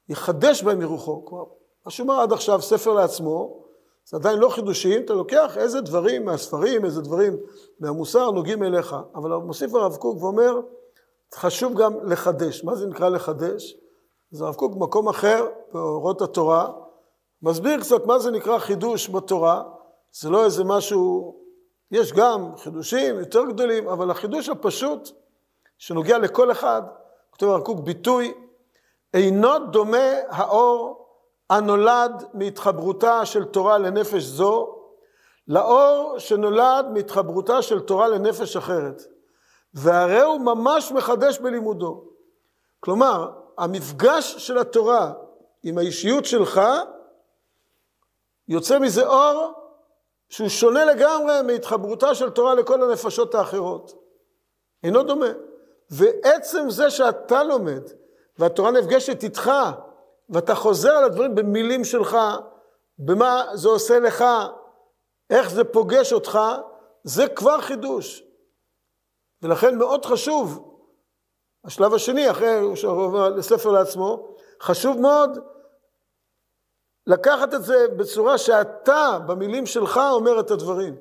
יחדש 0.09 0.63
בהם 0.63 0.79
מרוחו. 0.79 1.25
כלומר, 1.25 1.45
מה 1.85 1.91
שאומר 1.91 2.21
עד 2.21 2.33
עכשיו 2.33 2.63
ספר 2.63 2.93
לעצמו, 2.93 3.65
זה 4.05 4.17
עדיין 4.17 4.39
לא 4.39 4.49
חידושים, 4.49 5.05
אתה 5.05 5.15
לוקח 5.15 5.59
איזה 5.59 5.81
דברים 5.81 6.25
מהספרים, 6.25 6.85
איזה 6.85 7.01
דברים 7.01 7.37
מהמוסר 7.81 8.31
נוגעים 8.31 8.63
אליך. 8.63 8.97
אבל 9.15 9.31
מוסיף 9.31 9.75
הרב 9.75 9.97
קוק 9.97 10.23
ואומר, 10.23 10.61
חשוב 11.35 11.75
גם 11.75 11.95
לחדש. 12.05 12.65
מה 12.65 12.75
זה 12.75 12.87
נקרא 12.87 13.09
לחדש? 13.09 13.77
אז 14.33 14.41
הרב 14.41 14.55
קוק 14.55 14.75
במקום 14.75 15.09
אחר, 15.09 15.47
באורות 15.73 16.23
התורה, 16.23 16.73
מסביר 17.43 17.81
קצת 17.81 18.07
מה 18.07 18.19
זה 18.19 18.31
נקרא 18.31 18.59
חידוש 18.59 19.11
בתורה. 19.11 19.63
זה 20.13 20.31
לא 20.31 20.45
איזה 20.45 20.65
משהו, 20.65 21.37
יש 21.91 22.13
גם 22.13 22.57
חידושים 22.57 23.19
יותר 23.19 23.45
גדולים, 23.45 23.89
אבל 23.89 24.11
החידוש 24.11 24.49
הפשוט, 24.49 25.11
שנוגע 25.79 26.19
לכל 26.19 26.51
אחד, 26.51 26.83
כותב 27.31 27.47
הרב 27.47 27.63
קוק 27.63 27.81
ביטוי, 27.81 28.35
אינו 29.15 29.59
דומה 29.71 30.07
האור 30.29 31.09
הנולד 31.51 32.25
מהתחברותה 32.35 33.27
של 33.27 33.45
תורה 33.45 33.79
לנפש 33.79 34.23
זו, 34.23 34.75
לאור 35.49 36.15
שנולד 36.19 36.87
מהתחברותה 36.95 37.63
של 37.63 37.81
תורה 37.81 38.09
לנפש 38.09 38.57
אחרת. 38.57 39.03
והרי 39.75 40.21
הוא 40.21 40.41
ממש 40.41 40.93
מחדש 40.93 41.39
בלימודו. 41.39 42.05
כלומר, 42.81 43.31
המפגש 43.59 44.35
של 44.39 44.59
התורה 44.59 45.13
עם 45.63 45.79
האישיות 45.79 46.25
שלך, 46.25 46.61
יוצא 48.49 48.79
מזה 48.79 49.07
אור 49.07 49.53
שהוא 50.29 50.49
שונה 50.49 50.85
לגמרי 50.85 51.43
מהתחברותה 51.47 52.15
של 52.15 52.31
תורה 52.31 52.55
לכל 52.55 52.83
הנפשות 52.83 53.35
האחרות. 53.35 54.09
אינו 54.83 55.03
דומה. 55.03 55.27
ועצם 55.91 56.71
זה 56.71 56.91
שאתה 56.91 57.43
לומד, 57.43 57.83
והתורה 58.39 58.71
נפגשת 58.71 59.23
איתך, 59.23 59.51
ואתה 60.31 60.55
חוזר 60.55 60.91
על 60.91 61.05
הדברים 61.05 61.35
במילים 61.35 61.85
שלך, 61.85 62.17
במה 62.99 63.45
זה 63.55 63.69
עושה 63.69 63.99
לך, 63.99 64.25
איך 65.31 65.51
זה 65.51 65.65
פוגש 65.65 66.13
אותך, 66.13 66.39
זה 67.05 67.29
כבר 67.29 67.61
חידוש. 67.61 68.25
ולכן 69.43 69.79
מאוד 69.79 70.05
חשוב, 70.05 70.75
השלב 71.65 71.95
השני, 71.95 72.31
אחרי 72.31 72.77
שהוא 72.77 72.93
עובר 72.93 73.29
לספר 73.29 73.71
לעצמו, 73.71 74.37
חשוב 74.63 75.01
מאוד 75.01 75.39
לקחת 77.09 77.55
את 77.55 77.63
זה 77.63 77.89
בצורה 77.97 78.39
שאתה, 78.39 79.19
במילים 79.27 79.67
שלך, 79.67 80.01
אומר 80.13 80.41
את 80.41 80.51
הדברים. 80.51 80.97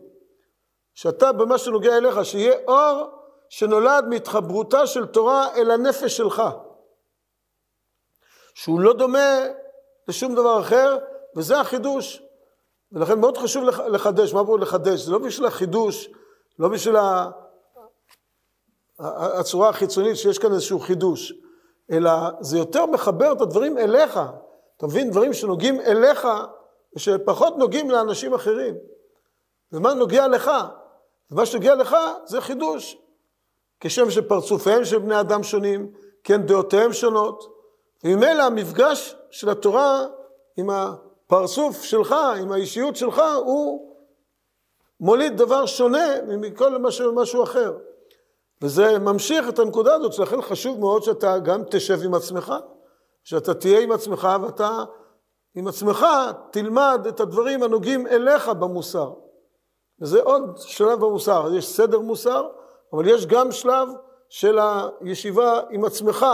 שאתה, 0.93 1.31
במה 1.31 1.57
שנוגע 1.57 1.97
אליך, 1.97 2.25
שיהיה 2.25 2.57
אור 2.67 3.09
שנולד 3.49 4.05
מהתחברותה 4.09 4.87
של 4.87 5.05
תורה 5.05 5.55
אל 5.55 5.71
הנפש 5.71 6.17
שלך. 6.17 6.43
שהוא 8.53 8.79
לא 8.79 8.93
דומה 8.93 9.39
לשום 10.07 10.35
דבר 10.35 10.61
אחר, 10.61 10.97
וזה 11.35 11.59
החידוש. 11.59 12.21
ולכן 12.91 13.19
מאוד 13.19 13.37
חשוב 13.37 13.63
לחדש. 13.63 14.33
מה 14.33 14.43
בואו 14.43 14.57
לחדש? 14.57 14.99
זה 14.99 15.11
לא 15.11 15.17
בשביל 15.17 15.47
החידוש, 15.47 16.09
לא 16.59 16.67
בשביל 16.67 16.95
הצורה 18.99 19.69
החיצונית 19.69 20.17
שיש 20.17 20.39
כאן 20.39 20.53
איזשהו 20.53 20.79
חידוש, 20.79 21.33
אלא 21.91 22.11
זה 22.39 22.57
יותר 22.57 22.85
מחבר 22.85 23.31
את 23.31 23.41
הדברים 23.41 23.77
אליך. 23.77 24.19
אתה 24.77 24.87
מבין? 24.87 25.11
דברים 25.11 25.33
שנוגעים 25.33 25.81
אליך, 25.81 26.27
ושפחות 26.95 27.57
נוגעים 27.57 27.91
לאנשים 27.91 28.33
אחרים. 28.33 28.75
ומה 29.71 29.93
נוגע 29.93 30.27
לך? 30.27 30.51
ומה 31.31 31.45
שנוגע 31.45 31.75
לך 31.75 31.95
זה 32.25 32.41
חידוש. 32.41 32.97
כשם 33.79 34.11
שפרצופיהם 34.11 34.85
של 34.85 34.97
בני 34.97 35.19
אדם 35.19 35.43
שונים, 35.43 35.91
כן 36.23 36.41
דעותיהם 36.41 36.93
שונות, 36.93 37.57
וממילא 38.03 38.43
המפגש 38.43 39.15
של 39.31 39.49
התורה 39.49 40.05
עם 40.57 40.69
הפרצוף 40.69 41.83
שלך, 41.83 42.15
עם 42.41 42.51
האישיות 42.51 42.95
שלך, 42.95 43.21
הוא 43.45 43.93
מוליד 44.99 45.37
דבר 45.37 45.65
שונה 45.65 46.05
מכל 46.27 46.77
משהו, 46.77 47.15
משהו 47.15 47.43
אחר. 47.43 47.77
וזה 48.61 48.99
ממשיך 48.99 49.49
את 49.49 49.59
הנקודה 49.59 49.95
הזאת, 49.95 50.13
שלכן 50.13 50.41
חשוב 50.41 50.79
מאוד 50.79 51.03
שאתה 51.03 51.39
גם 51.39 51.63
תשב 51.69 51.99
עם 52.03 52.13
עצמך, 52.13 52.53
שאתה 53.27 53.53
תהיה 53.53 53.79
עם 53.79 53.91
עצמך 53.91 54.27
ואתה 54.41 54.83
עם 55.55 55.67
עצמך 55.67 56.05
תלמד 56.51 57.05
את 57.09 57.19
הדברים 57.19 57.63
הנוגעים 57.63 58.07
אליך 58.07 58.49
במוסר. 58.49 59.13
וזה 60.01 60.21
עוד 60.21 60.57
שלב 60.57 60.99
במוסר, 60.99 61.49
יש 61.57 61.67
סדר 61.67 61.99
מוסר, 61.99 62.47
אבל 62.93 63.07
יש 63.07 63.25
גם 63.25 63.51
שלב 63.51 63.89
של 64.29 64.59
הישיבה 65.01 65.61
עם 65.69 65.85
עצמך, 65.85 66.25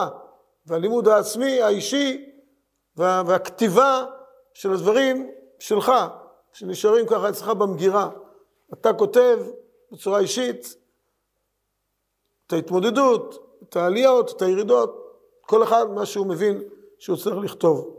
והלימוד 0.66 1.08
העצמי, 1.08 1.62
האישי, 1.62 2.26
וה, 2.98 3.24
והכתיבה 3.26 4.06
של 4.54 4.74
הדברים 4.74 5.32
שלך, 5.60 5.92
שנשארים 6.54 7.08
ככה 7.08 7.30
אצלך 7.30 7.50
במגירה. 7.50 8.10
אתה 8.74 8.94
כותב 8.94 9.40
בצורה 9.92 10.20
אישית 10.20 10.76
את 12.48 12.54
ההתמודדות, 12.54 13.58
את 13.64 13.76
העליות, 13.76 14.32
את 14.32 14.42
הירידות, 14.42 15.20
כל 15.42 15.64
אחד 15.64 15.86
מה 15.90 16.06
שהוא 16.06 16.28
מבין 16.28 16.64
שהוא 17.04 17.18
צריך 17.18 17.36
לכתוב. 17.38 17.96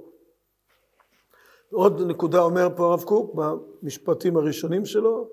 עוד 1.73 2.03
נקודה 2.03 2.43
אומר 2.43 2.69
פה 2.77 2.85
הרב 2.85 3.03
קוק 3.03 3.35
במשפטים 3.35 4.37
הראשונים 4.37 4.85
שלו, 4.85 5.29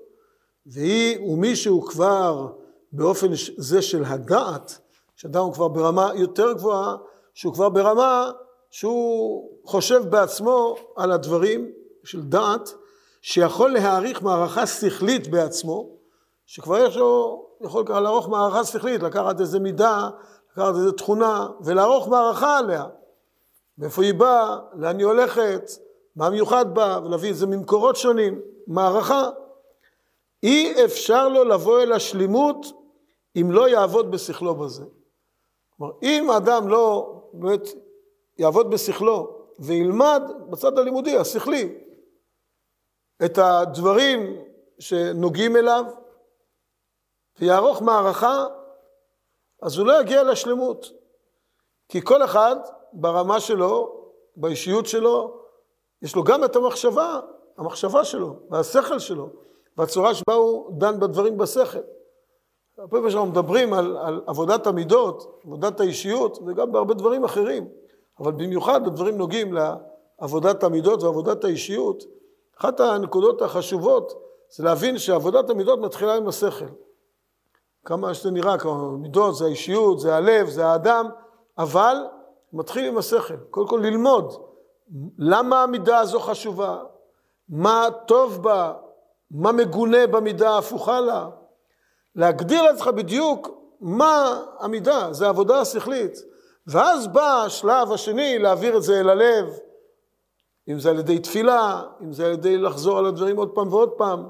והיא 0.66 1.32
ומי 1.32 1.56
שהוא 1.56 1.86
כבר 1.86 2.48
באופן 2.92 3.26
זה 3.56 3.82
של 3.82 4.04
הדעת, 4.04 4.78
שאדם 5.16 5.40
הוא 5.40 5.54
כבר 5.54 5.68
ברמה 5.68 6.10
יותר 6.14 6.52
גבוהה, 6.52 6.96
שהוא 7.34 7.54
כבר 7.54 7.68
ברמה 7.68 8.30
שהוא 8.70 9.50
חושב 9.64 10.02
בעצמו 10.10 10.76
על 10.96 11.12
הדברים 11.12 11.70
של 12.04 12.22
דעת, 12.22 12.74
שיכול 13.22 13.70
להעריך 13.70 14.22
מערכה 14.22 14.66
שכלית 14.66 15.28
בעצמו, 15.30 15.90
שכבר 16.46 16.78
יש 16.78 16.96
לו, 16.96 17.44
יכול 17.60 17.84
לערוך 17.88 18.28
מערכה 18.28 18.64
שכלית, 18.64 19.02
לקחת 19.02 19.40
איזה 19.40 19.60
מידה, 19.60 20.10
לקחת 20.52 20.74
איזו 20.74 20.92
תכונה 20.92 21.48
ולערוך 21.64 22.08
מערכה 22.08 22.58
עליה. 22.58 22.84
מאיפה 23.82 24.02
היא 24.02 24.14
באה, 24.14 24.58
לאן 24.74 24.98
היא 24.98 25.06
הולכת, 25.06 25.70
מה 26.16 26.30
מיוחד 26.30 26.74
בה, 26.74 27.00
ולהביא 27.04 27.30
את 27.30 27.36
זה 27.36 27.46
ממקורות 27.46 27.96
שונים, 27.96 28.40
מערכה. 28.66 29.30
אי 30.42 30.84
אפשר 30.84 31.28
לו 31.28 31.44
לבוא 31.44 31.80
אל 31.82 31.92
השלימות 31.92 32.66
אם 33.36 33.52
לא 33.52 33.68
יעבוד 33.68 34.10
בשכלו 34.10 34.54
בזה. 34.54 34.84
כלומר, 35.76 35.92
אם 36.02 36.30
האדם 36.30 36.68
לא 36.68 37.14
באמת 37.32 37.68
יעבוד 38.38 38.70
בשכלו 38.70 39.46
וילמד 39.58 40.22
בצד 40.50 40.78
הלימודי, 40.78 41.16
השכלי, 41.16 41.78
את 43.24 43.38
הדברים 43.38 44.36
שנוגעים 44.78 45.56
אליו, 45.56 45.84
ויערוך 47.40 47.82
מערכה, 47.82 48.46
אז 49.62 49.78
הוא 49.78 49.86
לא 49.86 50.00
יגיע 50.00 50.22
לשלמות. 50.22 50.86
כי 51.88 52.02
כל 52.02 52.24
אחד 52.24 52.56
ברמה 52.92 53.40
שלו, 53.40 54.02
באישיות 54.36 54.86
שלו, 54.86 55.36
יש 56.02 56.16
לו 56.16 56.24
גם 56.24 56.44
את 56.44 56.56
המחשבה, 56.56 57.20
המחשבה 57.58 58.04
שלו, 58.04 58.36
והשכל 58.50 58.98
שלו, 58.98 59.28
והצורה 59.76 60.14
שבה 60.14 60.34
הוא 60.34 60.78
דן 60.78 61.00
בדברים 61.00 61.38
בשכל. 61.38 61.78
הרבה 62.78 62.90
פעמים 62.90 63.08
כשאנחנו 63.08 63.30
מדברים 63.30 63.72
על, 63.72 63.96
על 63.96 64.20
עבודת 64.26 64.66
המידות, 64.66 65.40
עבודת 65.44 65.80
האישיות, 65.80 66.38
וגם 66.46 66.72
בהרבה 66.72 66.94
דברים 66.94 67.24
אחרים, 67.24 67.68
אבל 68.20 68.32
במיוחד 68.32 68.86
הדברים 68.86 69.18
נוגעים 69.18 69.54
לעבודת 69.54 70.64
המידות 70.64 71.02
ועבודת 71.02 71.44
האישיות, 71.44 72.04
אחת 72.58 72.80
הנקודות 72.80 73.42
החשובות 73.42 74.12
זה 74.56 74.64
להבין 74.64 74.98
שעבודת 74.98 75.50
המידות 75.50 75.78
מתחילה 75.78 76.14
עם 76.14 76.28
השכל. 76.28 76.66
כמה 77.84 78.14
שזה 78.14 78.30
נראה, 78.30 78.58
כמה 78.58 78.90
מידות 78.90 79.34
זה 79.34 79.44
האישיות, 79.44 80.00
זה 80.00 80.16
הלב, 80.16 80.48
זה 80.48 80.66
האדם, 80.66 81.08
אבל 81.58 81.96
מתחיל 82.52 82.84
עם 82.84 82.98
השכל. 82.98 83.36
קודם 83.50 83.68
כל 83.68 83.80
ללמוד 83.82 84.34
למה 85.18 85.62
המידה 85.62 85.98
הזו 85.98 86.20
חשובה, 86.20 86.78
מה 87.48 87.88
טוב 88.06 88.42
בה, 88.42 88.72
מה 89.30 89.52
מגונה 89.52 90.06
במידה 90.06 90.50
ההפוכה 90.50 91.00
לה. 91.00 91.28
להגדיר 92.16 92.62
לעצמך 92.62 92.86
בדיוק 92.86 93.48
מה 93.80 94.42
המידה, 94.58 95.12
זה 95.12 95.26
העבודה 95.26 95.60
השכלית. 95.60 96.18
ואז 96.66 97.06
בא 97.06 97.42
השלב 97.46 97.92
השני 97.92 98.38
להעביר 98.38 98.76
את 98.76 98.82
זה 98.82 99.00
אל 99.00 99.08
הלב, 99.08 99.58
אם 100.68 100.78
זה 100.78 100.90
על 100.90 100.98
ידי 100.98 101.18
תפילה, 101.18 101.82
אם 102.02 102.12
זה 102.12 102.26
על 102.26 102.32
ידי 102.32 102.58
לחזור 102.58 102.98
על 102.98 103.06
הדברים 103.06 103.36
עוד 103.36 103.50
פעם 103.54 103.72
ועוד 103.72 103.90
פעם. 103.90 104.28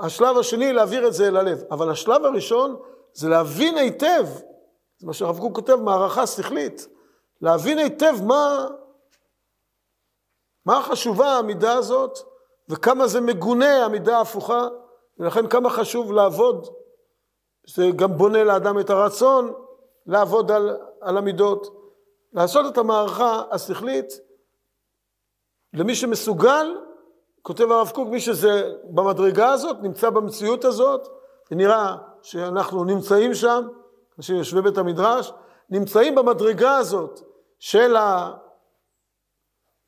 השלב 0.00 0.38
השני 0.38 0.72
להעביר 0.72 1.06
את 1.06 1.12
זה 1.12 1.28
אל 1.28 1.36
הלב. 1.36 1.62
אבל 1.70 1.90
השלב 1.90 2.24
הראשון 2.24 2.76
זה 3.12 3.28
להבין 3.28 3.78
היטב, 3.78 4.26
זה 4.98 5.06
מה 5.06 5.12
שהרב 5.12 5.38
קוק 5.38 5.54
כותב, 5.54 5.74
מערכה 5.74 6.26
שכלית, 6.26 6.86
להבין 7.40 7.78
היטב 7.78 8.14
מה, 8.24 8.66
מה 10.66 10.82
חשובה 10.82 11.26
העמידה 11.26 11.72
הזאת 11.72 12.18
וכמה 12.68 13.06
זה 13.06 13.20
מגונה 13.20 13.84
המידה 13.84 14.18
ההפוכה, 14.18 14.68
ולכן 15.18 15.48
כמה 15.48 15.70
חשוב 15.70 16.12
לעבוד. 16.12 16.68
זה 17.66 17.86
גם 17.96 18.18
בונה 18.18 18.44
לאדם 18.44 18.80
את 18.80 18.90
הרצון 18.90 19.52
לעבוד 20.06 20.50
על, 20.50 20.76
על 21.00 21.18
המידות. 21.18 21.76
לעשות 22.32 22.72
את 22.72 22.78
המערכה 22.78 23.42
השכלית 23.50 24.12
למי 25.74 25.94
שמסוגל, 25.94 26.76
כותב 27.42 27.70
הרב 27.70 27.90
קוק, 27.94 28.08
מי 28.08 28.20
שזה 28.20 28.72
במדרגה 28.84 29.52
הזאת, 29.52 29.76
נמצא 29.82 30.10
במציאות 30.10 30.64
הזאת, 30.64 31.08
ונראה 31.50 31.96
שאנחנו 32.22 32.84
נמצאים 32.84 33.34
שם, 33.34 33.68
אנשים 34.18 34.36
יושבי 34.36 34.62
בית 34.62 34.78
המדרש, 34.78 35.32
נמצאים 35.70 36.14
במדרגה 36.14 36.76
הזאת 36.76 37.20
של 37.60 37.96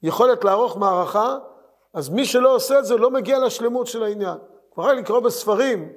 היכולת 0.03 0.45
לערוך 0.45 0.77
מערכה, 0.77 1.39
אז 1.95 2.09
מי 2.09 2.27
שלא 2.27 2.55
עושה 2.55 2.79
את 2.79 2.85
זה 2.85 2.97
לא 2.97 3.11
מגיע 3.11 3.39
לשלמות 3.39 3.87
של 3.87 4.03
העניין. 4.03 4.39
כבר 4.75 4.85
היה 4.85 5.01
לקרוא 5.01 5.21
בספרים, 5.21 5.93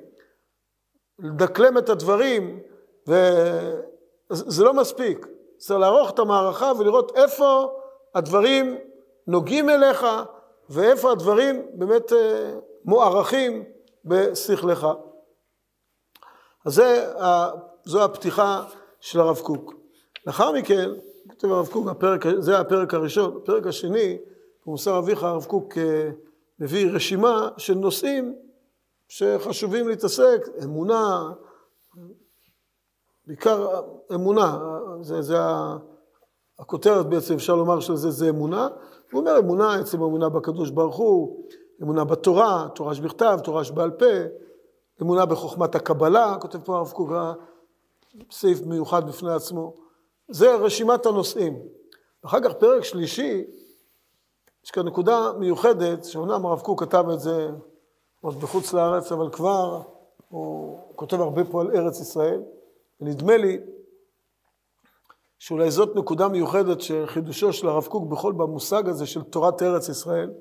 לדקלם 1.20 1.78
את 1.78 1.90
הדברים, 1.90 2.60
וזה 3.08 4.64
לא 4.64 4.74
מספיק. 4.74 5.28
צריך 5.58 5.80
לערוך 5.80 6.10
את 6.10 6.20
המערכה 6.20 6.72
ולראות 6.80 7.12
איפה 7.16 7.80
הדברים 8.16 8.78
נוגעים 9.28 9.70
אליך, 9.70 10.06
ואיפה 10.70 11.12
הדברים 11.12 11.68
באמת 11.74 12.14
אה, 12.14 12.54
מוערכים 12.86 13.64
בשכלך. 14.06 14.88
אז 16.66 16.74
זה, 16.74 17.14
זו 17.84 18.04
הפתיחה 18.04 18.64
של 19.00 19.20
הרב 19.20 19.40
קוק. 19.40 19.74
לאחר 20.28 20.52
מכן, 20.52 20.90
כותב 21.30 21.52
הרב 21.52 21.68
קוק, 21.68 21.88
הפרק, 21.88 22.26
זה 22.40 22.60
הפרק 22.60 22.94
הראשון. 22.94 23.38
הפרק 23.44 23.68
השני, 23.68 24.18
במוסר 24.66 25.00
אביך, 25.00 25.24
הרב 25.24 25.46
קוק 25.46 25.78
אה, 25.78 26.10
מביא 26.60 26.92
רשימה 26.92 27.50
של 27.58 27.74
נושאים 27.74 28.36
שחשובים 29.08 29.88
להתעסק, 29.88 30.42
אמונה, 30.64 31.32
בעיקר 33.28 33.82
אמונה, 34.14 34.60
זה, 35.02 35.22
זה 35.22 35.38
הכותרת 36.60 37.06
בעצם, 37.06 37.34
אפשר 37.34 37.56
לומר 37.56 37.80
של 37.80 37.96
זה, 37.96 38.12
זה 38.12 38.30
אמונה. 38.30 38.68
הוא 39.12 39.22
אומר 39.22 39.40
אמונה, 39.40 39.76
עצם 39.76 40.04
אמונה 40.04 40.30
בקדוש 40.30 40.70
ברוך 40.70 40.96
הוא, 40.96 41.46
אמונה 41.84 42.04
בתורה, 42.04 42.68
תורה 42.76 42.96
שבכתב, 42.96 43.40
תורה 43.44 43.64
שבעל 43.64 43.92
פה, 43.92 44.06
אמונה 45.02 45.26
בחוכמת 45.26 45.76
הקבלה, 45.76 46.38
כותב 46.42 46.60
פה 46.64 46.78
הרב 46.78 46.92
קוק, 46.92 47.12
סעיף 48.32 48.62
מיוחד 48.62 49.08
בפני 49.08 49.34
עצמו. 49.34 49.85
זה 50.28 50.56
רשימת 50.56 51.06
הנושאים. 51.06 51.60
אחר 52.26 52.42
כך 52.42 52.54
פרק 52.54 52.84
שלישי, 52.84 53.44
יש 54.66 54.72
כאן 54.72 54.88
נקודה 54.88 55.32
מיוחדת, 55.40 56.04
שאומנם 56.04 56.46
הרב 56.46 56.60
קוק 56.60 56.84
כתב 56.84 57.06
את 57.14 57.20
זה 57.20 57.50
עוד 58.22 58.40
בחוץ 58.42 58.74
לארץ, 58.74 59.12
אבל 59.12 59.30
כבר 59.30 59.82
הוא 60.30 60.80
כותב 60.96 61.22
הרבה 61.22 61.44
פה 61.44 61.62
על 61.62 61.72
ארץ 61.76 62.00
ישראל, 62.00 62.42
ונדמה 63.02 63.38
לי 63.38 63.60
שאולי 65.40 65.72
זאת 65.72 65.96
נקודה 65.96 66.28
מיוחדת 66.28 66.82
שחידושו 66.82 67.54
של 67.54 67.68
הרב 67.68 67.86
קוק 67.86 68.10
בכל 68.10 68.32
במושג 68.32 68.90
הזה 68.90 69.06
של 69.06 69.24
תורת 69.24 69.62
ארץ 69.62 69.90
ישראל, 69.90 70.32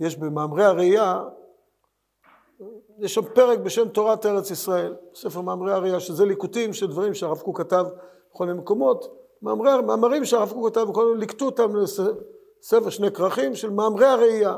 יש 0.00 0.16
במאמרי 0.16 0.64
הראייה, 0.64 1.24
יש 2.98 3.14
שם 3.14 3.22
פרק 3.34 3.58
בשם 3.58 3.88
תורת 3.88 4.26
ארץ 4.26 4.50
ישראל, 4.50 4.94
ספר 5.14 5.40
מאמרי 5.40 5.72
הראייה, 5.72 6.00
שזה 6.00 6.24
ליקוטים 6.24 6.72
של 6.72 6.86
דברים 6.86 7.14
שהרב 7.14 7.38
קוק 7.38 7.60
כתב 7.60 7.86
בכל 8.34 8.46
מיני 8.46 8.58
מקומות, 8.58 9.14
מאמרי, 9.42 9.82
מאמרים 9.82 10.24
שהרב 10.24 10.52
קוק 10.52 10.70
כתב, 10.70 10.80
בכל 10.80 11.06
מיני 11.06 11.20
ליקטו 11.20 11.44
אותם 11.44 11.76
לספר 11.76 12.90
שני 12.90 13.10
כרכים 13.10 13.54
של 13.54 13.70
מאמרי 13.70 14.06
הראייה. 14.06 14.56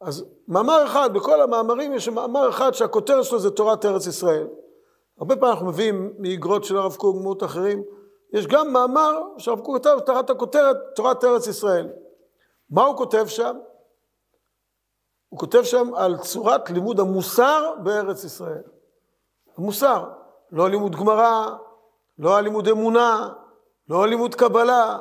אז 0.00 0.24
מאמר 0.48 0.84
אחד, 0.86 1.14
בכל 1.14 1.40
המאמרים 1.40 1.94
יש 1.94 2.08
מאמר 2.08 2.48
אחד 2.48 2.74
שהכותרת 2.74 3.24
שלו 3.24 3.38
זה 3.38 3.50
תורת 3.50 3.84
ארץ 3.84 4.06
ישראל. 4.06 4.46
הרבה 5.18 5.36
פעמים 5.36 5.52
אנחנו 5.52 5.66
מביאים 5.66 6.14
מאגרות 6.18 6.64
של 6.64 6.76
הרב 6.76 6.96
קוק, 6.96 7.16
ומאות 7.16 7.42
אחרים, 7.42 7.82
יש 8.32 8.46
גם 8.46 8.72
מאמר 8.72 9.22
שהרב 9.38 9.60
קוק 9.60 9.78
כתב 9.78 9.98
תחת 10.06 10.30
הכותרת 10.30 10.76
תורת 10.94 11.24
ארץ 11.24 11.46
ישראל. 11.46 11.88
מה 12.70 12.84
הוא 12.84 12.96
כותב 12.96 13.26
שם? 13.26 13.56
הוא 15.28 15.38
כותב 15.38 15.62
שם 15.62 15.94
על 15.94 16.18
צורת 16.18 16.70
לימוד 16.70 17.00
המוסר 17.00 17.74
בארץ 17.82 18.24
ישראל. 18.24 18.62
המוסר, 19.56 20.04
לא 20.52 20.70
לימוד 20.70 20.96
גמרא, 20.96 21.56
לא 22.18 22.38
על 22.38 22.44
לימוד 22.44 22.68
אמונה, 22.68 23.28
לא 23.88 24.02
על 24.02 24.08
לימוד 24.08 24.34
קבלה. 24.34 24.98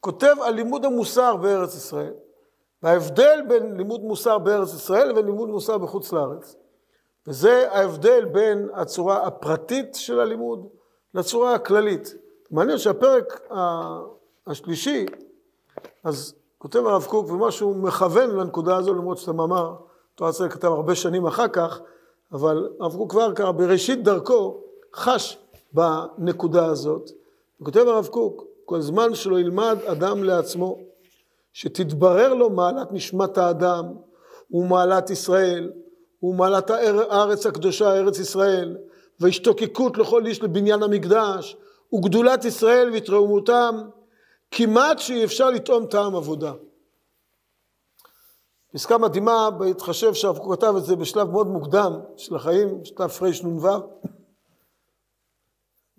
כותב 0.00 0.34
על 0.42 0.54
לימוד 0.54 0.84
המוסר 0.84 1.36
בארץ 1.36 1.74
ישראל. 1.74 2.12
וההבדל 2.82 3.42
בין 3.48 3.76
לימוד 3.76 4.00
מוסר 4.00 4.38
בארץ 4.38 4.74
ישראל 4.74 5.08
לבין 5.08 5.26
לימוד 5.26 5.48
מוסר 5.48 5.78
בחוץ 5.78 6.12
לארץ. 6.12 6.56
וזה 7.26 7.72
ההבדל 7.72 8.24
בין 8.24 8.68
הצורה 8.74 9.26
הפרטית 9.26 9.94
של 9.94 10.20
הלימוד 10.20 10.68
לצורה 11.14 11.54
הכללית. 11.54 12.14
מעניין 12.50 12.78
שהפרק 12.78 13.40
השלישי, 14.46 15.06
אז 16.04 16.34
כותב 16.58 16.86
הרב 16.86 17.04
קוק, 17.04 17.30
ומה 17.30 17.50
שהוא 17.50 17.76
מכוון 17.76 18.30
לנקודה 18.30 18.76
הזו, 18.76 18.94
למרות 18.94 19.18
שאתה 19.18 19.32
מאמר, 19.32 19.74
תורה 20.14 20.30
ישראל 20.30 20.48
כתב 20.48 20.68
הרבה 20.68 20.94
שנים 20.94 21.26
אחר 21.26 21.48
כך, 21.48 21.80
אבל 22.32 22.68
הרב 22.80 22.96
קוק 22.96 23.14
כבר 23.36 23.52
בראשית 23.52 24.04
דרכו 24.04 24.60
חש 24.94 25.43
בנקודה 25.74 26.66
הזאת. 26.66 27.10
וכותב 27.60 27.84
הרב 27.88 28.06
קוק, 28.06 28.44
כל 28.64 28.80
זמן 28.80 29.14
שלא 29.14 29.40
ילמד 29.40 29.78
אדם 29.86 30.24
לעצמו, 30.24 30.78
שתתברר 31.52 32.34
לו 32.34 32.50
מעלת 32.50 32.92
נשמת 32.92 33.38
האדם 33.38 33.84
ומעלת 34.50 35.10
ישראל 35.10 35.72
ומעלת 36.22 36.70
הארץ 36.70 37.46
הקדושה, 37.46 37.92
ארץ 37.92 38.18
ישראל, 38.18 38.76
והשתוקקות 39.20 39.98
לכל 39.98 40.26
איש 40.26 40.42
לבניין 40.42 40.82
המקדש, 40.82 41.56
וגדולת 41.94 42.44
ישראל 42.44 42.90
והתרוממותם, 42.92 43.82
כמעט 44.50 44.98
שאי 44.98 45.24
אפשר 45.24 45.50
לטעום 45.50 45.86
טעם 45.86 46.16
עבודה. 46.16 46.52
פסקה 48.74 48.98
מדהימה, 48.98 49.50
בהתחשב 49.50 50.14
שהרב 50.14 50.38
קוק 50.38 50.56
כתב 50.56 50.74
את 50.76 50.84
זה 50.84 50.96
בשלב 50.96 51.30
מאוד 51.30 51.46
מוקדם 51.46 52.00
של 52.16 52.36
החיים, 52.36 52.84
שלב 52.84 53.08
פרנ"ו. 53.08 53.68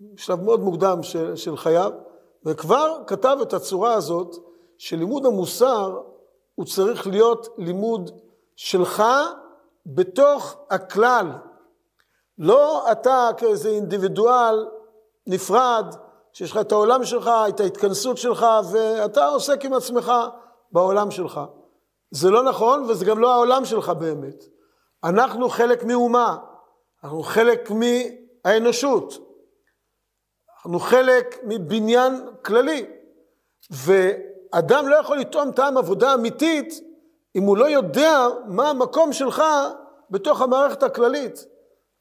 בשלב 0.00 0.42
מאוד 0.42 0.60
מוקדם 0.60 1.02
של, 1.02 1.36
של 1.36 1.56
חייו, 1.56 1.92
וכבר 2.44 3.02
כתב 3.06 3.36
את 3.42 3.52
הצורה 3.52 3.94
הזאת, 3.94 4.36
שלימוד 4.78 5.26
המוסר 5.26 6.00
הוא 6.54 6.66
צריך 6.66 7.06
להיות 7.06 7.48
לימוד 7.58 8.10
שלך 8.56 9.02
בתוך 9.86 10.56
הכלל. 10.70 11.26
לא 12.38 12.92
אתה 12.92 13.28
כאיזה 13.36 13.68
אינדיבידואל 13.68 14.66
נפרד, 15.26 15.94
שיש 16.32 16.50
לך 16.50 16.56
את 16.56 16.72
העולם 16.72 17.04
שלך, 17.04 17.30
את 17.48 17.60
ההתכנסות 17.60 18.18
שלך, 18.18 18.46
ואתה 18.72 19.26
עוסק 19.26 19.64
עם 19.64 19.72
עצמך 19.72 20.12
בעולם 20.72 21.10
שלך. 21.10 21.40
זה 22.10 22.30
לא 22.30 22.42
נכון, 22.42 22.82
וזה 22.88 23.04
גם 23.04 23.18
לא 23.18 23.32
העולם 23.32 23.64
שלך 23.64 23.88
באמת. 23.88 24.44
אנחנו 25.04 25.48
חלק 25.48 25.84
מאומה, 25.84 26.36
אנחנו 27.04 27.22
חלק 27.22 27.70
מהאנושות, 27.70 29.25
אנחנו 30.66 30.80
חלק 30.80 31.38
מבניין 31.42 32.26
כללי, 32.44 32.86
ואדם 33.70 34.88
לא 34.88 34.96
יכול 34.96 35.18
לטעום 35.18 35.52
טעם 35.52 35.76
עבודה 35.76 36.14
אמיתית 36.14 36.80
אם 37.36 37.42
הוא 37.42 37.56
לא 37.56 37.64
יודע 37.64 38.26
מה 38.46 38.70
המקום 38.70 39.12
שלך 39.12 39.42
בתוך 40.10 40.40
המערכת 40.40 40.82
הכללית. 40.82 41.46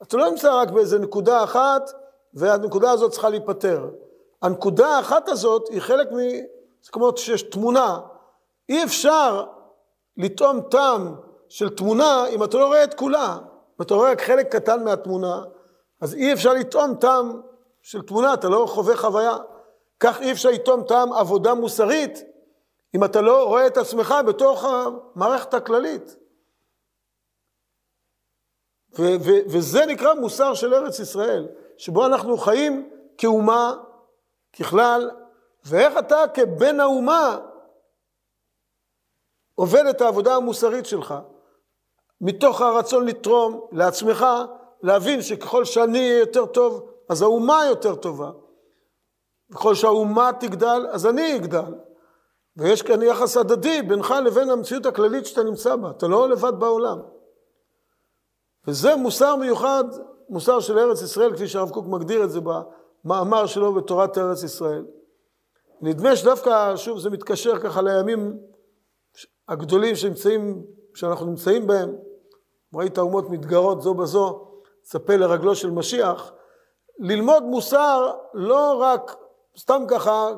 אתה 0.04 0.18
לא 0.18 0.30
נמצא 0.30 0.62
רק 0.62 0.70
באיזה 0.70 1.00
נקודה 1.00 1.44
אחת, 1.44 1.92
והנקודה 2.34 2.92
הזאת 2.92 3.12
צריכה 3.12 3.30
להיפתר. 3.30 3.90
הנקודה 4.42 4.88
האחת 4.88 5.30
הזאת 5.30 5.68
היא 5.70 5.82
חלק 5.82 6.12
מ... 6.12 6.18
זה 6.84 6.92
כמו 6.92 7.18
שיש 7.18 7.42
תמונה. 7.42 8.00
אי 8.70 8.84
אפשר 8.84 9.46
לטעום 10.18 10.62
טעם 10.62 11.16
של 11.50 11.70
תמונה 11.70 12.28
אם 12.28 12.44
אתה 12.44 12.58
לא 12.58 12.66
רואה 12.66 12.84
את 12.84 12.94
כולה. 12.94 13.38
אם 13.80 13.86
אתה 13.86 13.94
רואה 13.94 14.12
רק 14.12 14.22
חלק 14.22 14.56
קטן 14.56 14.84
מהתמונה, 14.84 15.44
אז 16.02 16.14
אי 16.14 16.34
אפשר 16.34 16.54
לטעום 16.54 16.96
טעם 16.96 17.42
של 17.86 18.02
תמונה, 18.02 18.34
אתה 18.34 18.50
לא 18.50 18.66
חווה 18.70 18.98
חוויה. 18.98 19.38
כך 20.00 20.22
אי 20.22 20.32
אפשר 20.32 20.50
לטעום 20.50 20.84
טעם 20.84 21.14
עבודה 21.14 21.54
מוסרית 21.54 22.24
אם 22.96 23.04
אתה 23.04 23.22
לא 23.22 23.48
רואה 23.48 23.68
את 23.68 23.78
עצמך 23.78 24.16
בתוך 24.28 24.64
המערכת 24.64 25.54
הכללית. 25.54 26.16
ו- 29.00 29.16
ו- 29.26 29.46
וזה 29.48 29.86
נקרא 29.86 30.14
מוסר 30.14 30.54
של 30.54 30.74
ארץ 30.74 31.00
ישראל, 31.00 31.48
שבו 31.78 32.06
אנחנו 32.06 32.38
חיים 32.38 32.90
כאומה, 33.18 33.74
ככלל, 34.60 35.12
ואיך 35.66 35.98
אתה 35.98 36.24
כבן 36.34 36.80
האומה 36.80 37.40
עובד 39.56 39.86
את 39.86 40.02
העבודה 40.02 40.36
המוסרית 40.36 40.86
שלך, 40.86 41.14
מתוך 42.22 42.62
הרצון 42.62 43.06
לתרום 43.06 43.68
לעצמך, 43.72 44.26
להבין 44.82 45.22
שככל 45.22 45.66
שאני 45.66 46.00
אהיה 46.00 46.20
יותר 46.20 46.46
טוב, 46.46 46.95
אז 47.10 47.22
האומה 47.22 47.66
יותר 47.70 47.96
טובה. 47.96 48.32
ככל 49.54 49.76
שהאומה 49.76 50.32
תגדל, 50.40 50.88
אז 50.92 51.06
אני 51.06 51.36
אגדל. 51.36 51.74
ויש 52.58 52.82
כאן 52.82 53.02
יחס 53.02 53.38
הדדי 53.38 53.82
בינך 53.82 54.14
לבין 54.26 54.50
המציאות 54.50 54.86
הכללית 54.86 55.26
שאתה 55.26 55.44
נמצא 55.44 55.76
בה. 55.76 55.90
אתה 55.90 56.08
לא 56.08 56.30
לבד 56.30 56.54
בעולם. 56.60 57.00
וזה 58.68 58.96
מוסר 58.96 59.36
מיוחד, 59.36 59.84
מוסר 60.30 60.60
של 60.60 60.80
ארץ 60.80 61.02
ישראל, 61.02 61.34
כפי 61.34 61.48
שהרב 61.48 61.70
קוק 61.70 61.86
מגדיר 61.88 62.24
את 62.24 62.32
זה 62.32 62.40
במאמר 62.42 63.46
שלו 63.46 63.74
בתורת 63.74 64.18
ארץ 64.18 64.44
ישראל. 64.44 64.86
נדמה 65.82 66.16
שדווקא, 66.16 66.78
שוב, 66.78 67.00
זה 67.00 67.10
מתקשר 67.10 67.60
ככה 67.60 67.82
לימים 67.82 68.38
הגדולים 69.48 69.96
שנמצאים, 69.96 70.66
שאנחנו 70.96 71.26
נמצאים 71.26 71.68
בהם. 71.68 71.96
ראית 72.74 72.98
האומות 72.98 73.30
מתגרות 73.30 73.82
זו 73.82 73.94
בזו, 73.94 74.48
צפה 74.82 75.16
לרגלו 75.16 75.56
של 75.56 75.72
משיח. 75.72 76.32
ללמוד 77.00 77.44
מוסר 77.44 78.12
לא 78.34 78.82
רק 78.82 79.16
סתם 79.58 79.84
ככה, 79.88 80.30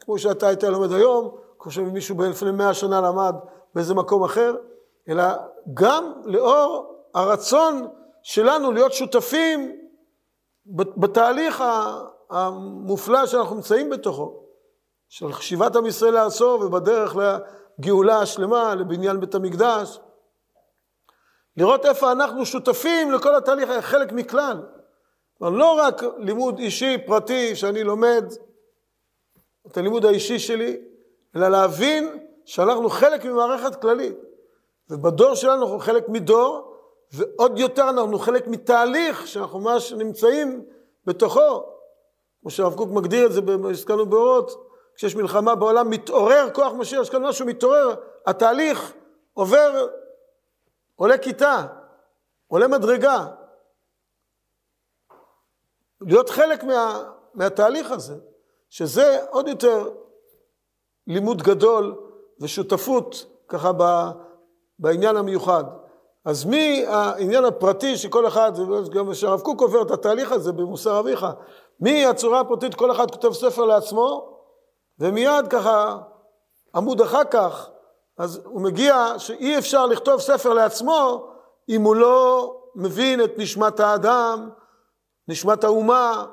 כמו 0.00 0.18
שאתה 0.18 0.46
היית 0.46 0.62
לומד 0.62 0.92
היום, 0.92 1.36
כמו 1.58 1.72
שמישהו 1.72 2.22
לפני 2.22 2.50
מאה 2.50 2.74
שנה 2.74 3.00
למד 3.00 3.34
באיזה 3.74 3.94
מקום 3.94 4.24
אחר, 4.24 4.56
אלא 5.08 5.24
גם 5.74 6.12
לאור 6.24 6.96
הרצון 7.14 7.88
שלנו 8.22 8.72
להיות 8.72 8.92
שותפים 8.92 9.76
בתהליך 10.96 11.64
המופלא 12.30 13.26
שאנחנו 13.26 13.56
נמצאים 13.56 13.90
בתוכו, 13.90 14.40
של 15.08 15.32
שיבת 15.32 15.76
עם 15.76 15.86
ישראל 15.86 16.14
לארצו 16.14 16.44
ובדרך 16.44 17.16
לגאולה 17.16 18.20
השלמה, 18.20 18.74
לבניין 18.74 19.20
בית 19.20 19.34
המקדש. 19.34 20.00
לראות 21.56 21.86
איפה 21.86 22.12
אנחנו 22.12 22.46
שותפים 22.46 23.12
לכל 23.12 23.34
התהליך, 23.34 23.70
חלק 23.80 24.12
מכלל. 24.12 24.62
כלומר, 25.44 25.58
לא 25.58 25.72
רק 25.72 26.02
לימוד 26.18 26.58
אישי, 26.58 26.98
פרטי, 27.06 27.56
שאני 27.56 27.84
לומד 27.84 28.24
את 29.66 29.76
הלימוד 29.76 30.04
האישי 30.04 30.38
שלי, 30.38 30.76
אלא 31.36 31.48
להבין 31.48 32.26
שאנחנו 32.44 32.90
חלק 32.90 33.24
ממערכת 33.24 33.80
כללית. 33.80 34.16
ובדור 34.90 35.34
שלנו 35.34 35.62
אנחנו 35.62 35.78
חלק 35.78 36.08
מדור, 36.08 36.76
ועוד 37.12 37.58
יותר 37.58 37.90
אנחנו 37.90 38.18
חלק 38.18 38.46
מתהליך 38.46 39.26
שאנחנו 39.26 39.60
ממש 39.60 39.92
נמצאים 39.92 40.64
בתוכו. 41.06 41.64
כמו 42.40 42.50
שהרב 42.50 42.74
קוק 42.74 42.90
מגדיר 42.90 43.26
את 43.26 43.32
זה, 43.32 43.40
הזכרנו 43.70 44.06
באורות, 44.06 44.68
כשיש 44.96 45.16
מלחמה 45.16 45.54
בעולם, 45.54 45.90
מתעורר 45.90 46.48
כוח 46.52 46.72
משיח, 46.72 47.02
יש 47.02 47.10
כאן 47.10 47.22
משהו 47.22 47.46
מתעורר, 47.46 47.94
התהליך 48.26 48.92
עובר, 49.34 49.86
עולה 50.96 51.18
כיתה, 51.18 51.66
עולה 52.46 52.68
מדרגה. 52.68 53.26
להיות 56.00 56.30
חלק 56.30 56.64
מה, 56.64 57.02
מהתהליך 57.34 57.90
הזה, 57.90 58.14
שזה 58.70 59.24
עוד 59.30 59.48
יותר 59.48 59.90
לימוד 61.06 61.42
גדול 61.42 61.94
ושותפות 62.40 63.26
ככה 63.48 63.70
בעניין 64.78 65.16
המיוחד. 65.16 65.64
אז 66.24 66.44
מהעניין 66.44 67.44
הפרטי 67.44 67.96
שכל 67.96 68.26
אחד, 68.26 68.52
גם 68.94 69.14
שהרב 69.14 69.40
קוק 69.40 69.60
עובר 69.60 69.82
את 69.82 69.90
התהליך 69.90 70.32
הזה 70.32 70.52
במוסר 70.52 71.00
אביך, 71.00 71.26
מהצורה 71.80 72.40
הפרטית 72.40 72.74
כל 72.74 72.90
אחד 72.90 73.10
כותב 73.10 73.32
ספר 73.32 73.64
לעצמו, 73.64 74.38
ומיד 74.98 75.48
ככה, 75.50 75.98
עמוד 76.74 77.00
אחר 77.00 77.24
כך, 77.24 77.70
אז 78.18 78.40
הוא 78.44 78.60
מגיע 78.60 79.14
שאי 79.18 79.58
אפשר 79.58 79.86
לכתוב 79.86 80.20
ספר 80.20 80.52
לעצמו 80.52 81.28
אם 81.68 81.82
הוא 81.82 81.96
לא 81.96 82.54
מבין 82.74 83.24
את 83.24 83.32
נשמת 83.36 83.80
האדם, 83.80 84.50
נשמת 85.28 85.64
האומה, 85.64 86.26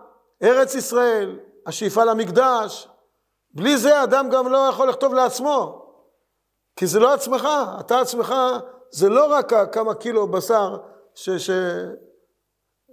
ארץ 0.44 0.76
ישראל, 0.76 1.40
השאיפה 1.66 2.04
למקדש. 2.04 2.88
בלי 3.54 3.78
זה 3.78 4.04
אדם 4.04 4.30
גם 4.30 4.48
לא 4.48 4.58
יכול 4.58 4.90
לכתוב 4.90 5.14
לעצמו, 5.14 5.86
כי 6.76 6.88
זה 6.88 7.00
לא 7.00 7.14
עצמך, 7.14 7.48
אתה 7.80 8.00
עצמך 8.00 8.36
זה 8.92 9.10
לא 9.10 9.34
רק 9.34 9.74
כמה 9.74 9.94
קילו 9.94 10.28
בשר 10.28 10.78
ש, 11.16 11.30
ש, 11.30 11.50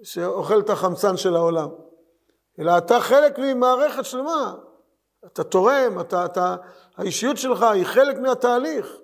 שאוכל 0.03 0.61
את 0.61 0.71
החמצן 0.71 1.17
של 1.17 1.37
העולם, 1.37 1.69
אלא 2.61 2.79
אתה 2.79 3.01
חלק 3.01 3.39
ממערכת 3.39 4.05
שלמה. 4.05 4.55
אתה 5.27 5.45
תורם, 5.45 6.01
אתה, 6.01 6.25
אתה, 6.25 6.57
האישיות 6.97 7.37
שלך 7.37 7.63
היא 7.63 7.85
חלק 7.85 8.19
מהתהליך. 8.19 8.97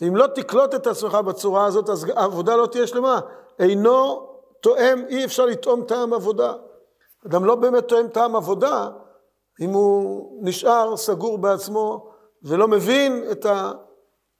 ואם 0.00 0.16
לא 0.16 0.26
תקלוט 0.26 0.74
את 0.74 0.86
עצמך 0.86 1.14
בצורה 1.14 1.64
הזאת, 1.64 1.88
אז 1.88 2.06
העבודה 2.16 2.56
לא 2.56 2.66
תהיה 2.66 2.86
שלמה. 2.86 3.20
אינו 3.58 4.29
תואם, 4.62 5.04
אי 5.08 5.24
אפשר 5.24 5.46
לטעום 5.46 5.84
טעם 5.84 6.12
עבודה. 6.12 6.54
אדם 7.26 7.44
לא 7.44 7.54
באמת 7.54 7.88
תואם 7.88 8.08
טעם 8.08 8.36
עבודה 8.36 8.90
אם 9.60 9.70
הוא 9.70 10.38
נשאר 10.42 10.96
סגור 10.96 11.38
בעצמו 11.38 12.10
ולא 12.42 12.68
מבין 12.68 13.24
את 13.32 13.46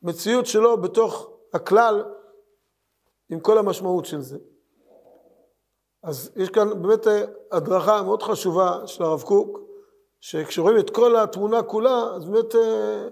המציאות 0.02 0.46
שלו 0.46 0.76
בתוך 0.80 1.30
הכלל 1.54 2.04
עם 3.30 3.40
כל 3.40 3.58
המשמעות 3.58 4.04
של 4.04 4.20
זה. 4.20 4.38
אז 6.02 6.30
יש 6.36 6.48
כאן 6.48 6.82
באמת 6.82 7.06
הדרכה 7.52 8.02
מאוד 8.02 8.22
חשובה 8.22 8.86
של 8.86 9.04
הרב 9.04 9.22
קוק, 9.22 9.60
שכשרואים 10.20 10.78
את 10.78 10.90
כל 10.90 11.16
התמונה 11.16 11.62
כולה, 11.62 12.14
אז 12.14 12.24
באמת 12.24 12.54
אה, 12.54 13.08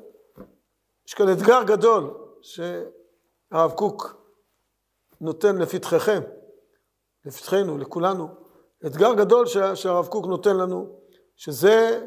יש 1.09 1.15
כאן 1.15 1.33
אתגר 1.33 1.63
גדול 1.63 2.15
שהרב 2.43 3.73
קוק 3.75 4.17
נותן 5.21 5.57
לפתחכם, 5.57 6.21
לפתחנו, 7.29 7.79
לכולנו. 7.79 8.29
אתגר 8.87 9.15
גדול 9.15 9.47
שהרב 9.75 10.07
קוק 10.07 10.27
נותן 10.27 10.57
לנו, 10.57 10.87
שזה 11.37 12.07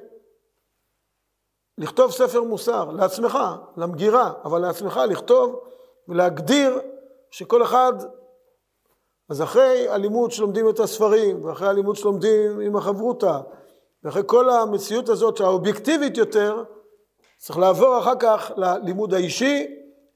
לכתוב 1.78 2.12
ספר 2.12 2.44
מוסר, 2.44 2.92
לעצמך, 2.92 3.38
למגירה, 3.78 4.34
אבל 4.44 4.62
לעצמך 4.62 5.00
לכתוב 5.10 5.60
ולהגדיר 6.08 6.80
שכל 7.32 7.64
אחד, 7.64 7.94
אז 9.30 9.42
אחרי 9.42 9.90
הלימוד 9.90 10.32
שלומדים 10.32 10.70
את 10.70 10.80
הספרים, 10.80 11.46
ואחרי 11.46 11.68
הלימוד 11.68 11.96
שלומדים 11.96 12.60
עם 12.60 12.76
החברותא, 12.76 13.40
ואחרי 14.04 14.24
כל 14.26 14.50
המציאות 14.50 15.10
הזאת 15.10 15.40
האובייקטיבית 15.40 16.18
יותר, 16.18 16.64
צריך 17.38 17.60
לעבור 17.60 18.00
אחר 18.00 18.16
כך 18.20 18.52
ללימוד 18.58 19.14
האישי, 19.14 19.68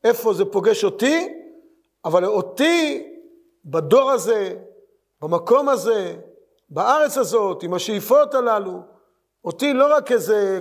איפה 0.04 0.34
זה 0.34 0.46
פוגש 0.46 0.84
אותי, 0.84 1.34
אבל 2.06 2.26
אותי 2.26 3.12
בדור 3.66 4.12
הזה, 4.12 4.56
במקום 5.26 5.70
הזה, 5.70 6.16
בארץ 6.70 7.18
הזאת, 7.18 7.64
עם 7.64 7.74
השאיפות 7.74 8.34
הללו, 8.34 8.80
אותי 9.46 9.74
לא 9.74 9.96
רק 9.96 10.12
איזה 10.12 10.60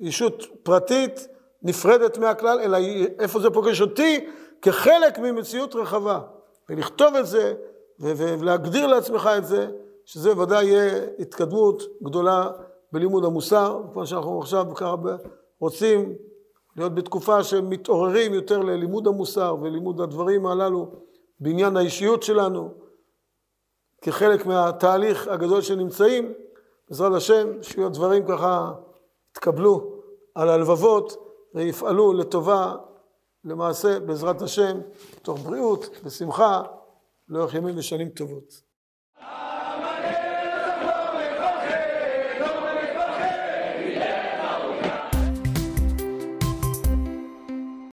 ישות 0.00 0.42
פרטית 0.62 1.28
נפרדת 1.62 2.18
מהכלל, 2.18 2.60
אלא 2.60 2.78
איפה 3.18 3.40
זה 3.40 3.50
פוגש 3.50 3.80
אותי 3.80 4.26
כחלק 4.62 5.18
ממציאות 5.18 5.74
רחבה. 5.74 6.20
ולכתוב 6.68 7.14
את 7.14 7.26
זה 7.26 7.54
ולהגדיר 7.98 8.86
לעצמך 8.86 9.30
את 9.38 9.46
זה, 9.46 9.70
שזה 10.04 10.38
ודאי 10.38 10.64
יהיה 10.64 11.06
התקדמות 11.18 11.82
גדולה 12.02 12.50
בלימוד 12.92 13.24
המוסר, 13.24 13.82
כמו 13.92 14.06
שאנחנו 14.06 14.40
עכשיו 14.40 14.66
ככה 14.74 14.94
רוצים 15.60 16.14
להיות 16.76 16.94
בתקופה 16.94 17.44
שמתעוררים 17.44 18.34
יותר 18.34 18.58
ללימוד 18.58 19.06
המוסר 19.06 19.56
ולימוד 19.62 20.00
הדברים 20.00 20.46
הללו 20.46 20.86
בעניין 21.40 21.76
האישיות 21.76 22.22
שלנו, 22.22 22.85
כחלק 24.06 24.46
מהתהליך 24.46 25.28
הגדול 25.28 25.62
שנמצאים, 25.62 26.32
בעזרת 26.88 27.12
השם, 27.12 27.62
שיהיו 27.62 27.86
הדברים 27.86 28.26
ככה 28.26 28.72
יתקבלו 29.30 29.92
על 30.34 30.48
הלבבות 30.48 31.16
ויפעלו 31.54 32.12
לטובה, 32.12 32.74
למעשה, 33.44 34.00
בעזרת 34.00 34.42
השם, 34.42 34.80
תוך 35.22 35.38
בריאות 35.38 36.00
ושמחה, 36.04 36.62
לאורך 37.28 37.54
ימים 37.54 37.78
ושנים 37.78 38.08
טובות. 38.08 38.62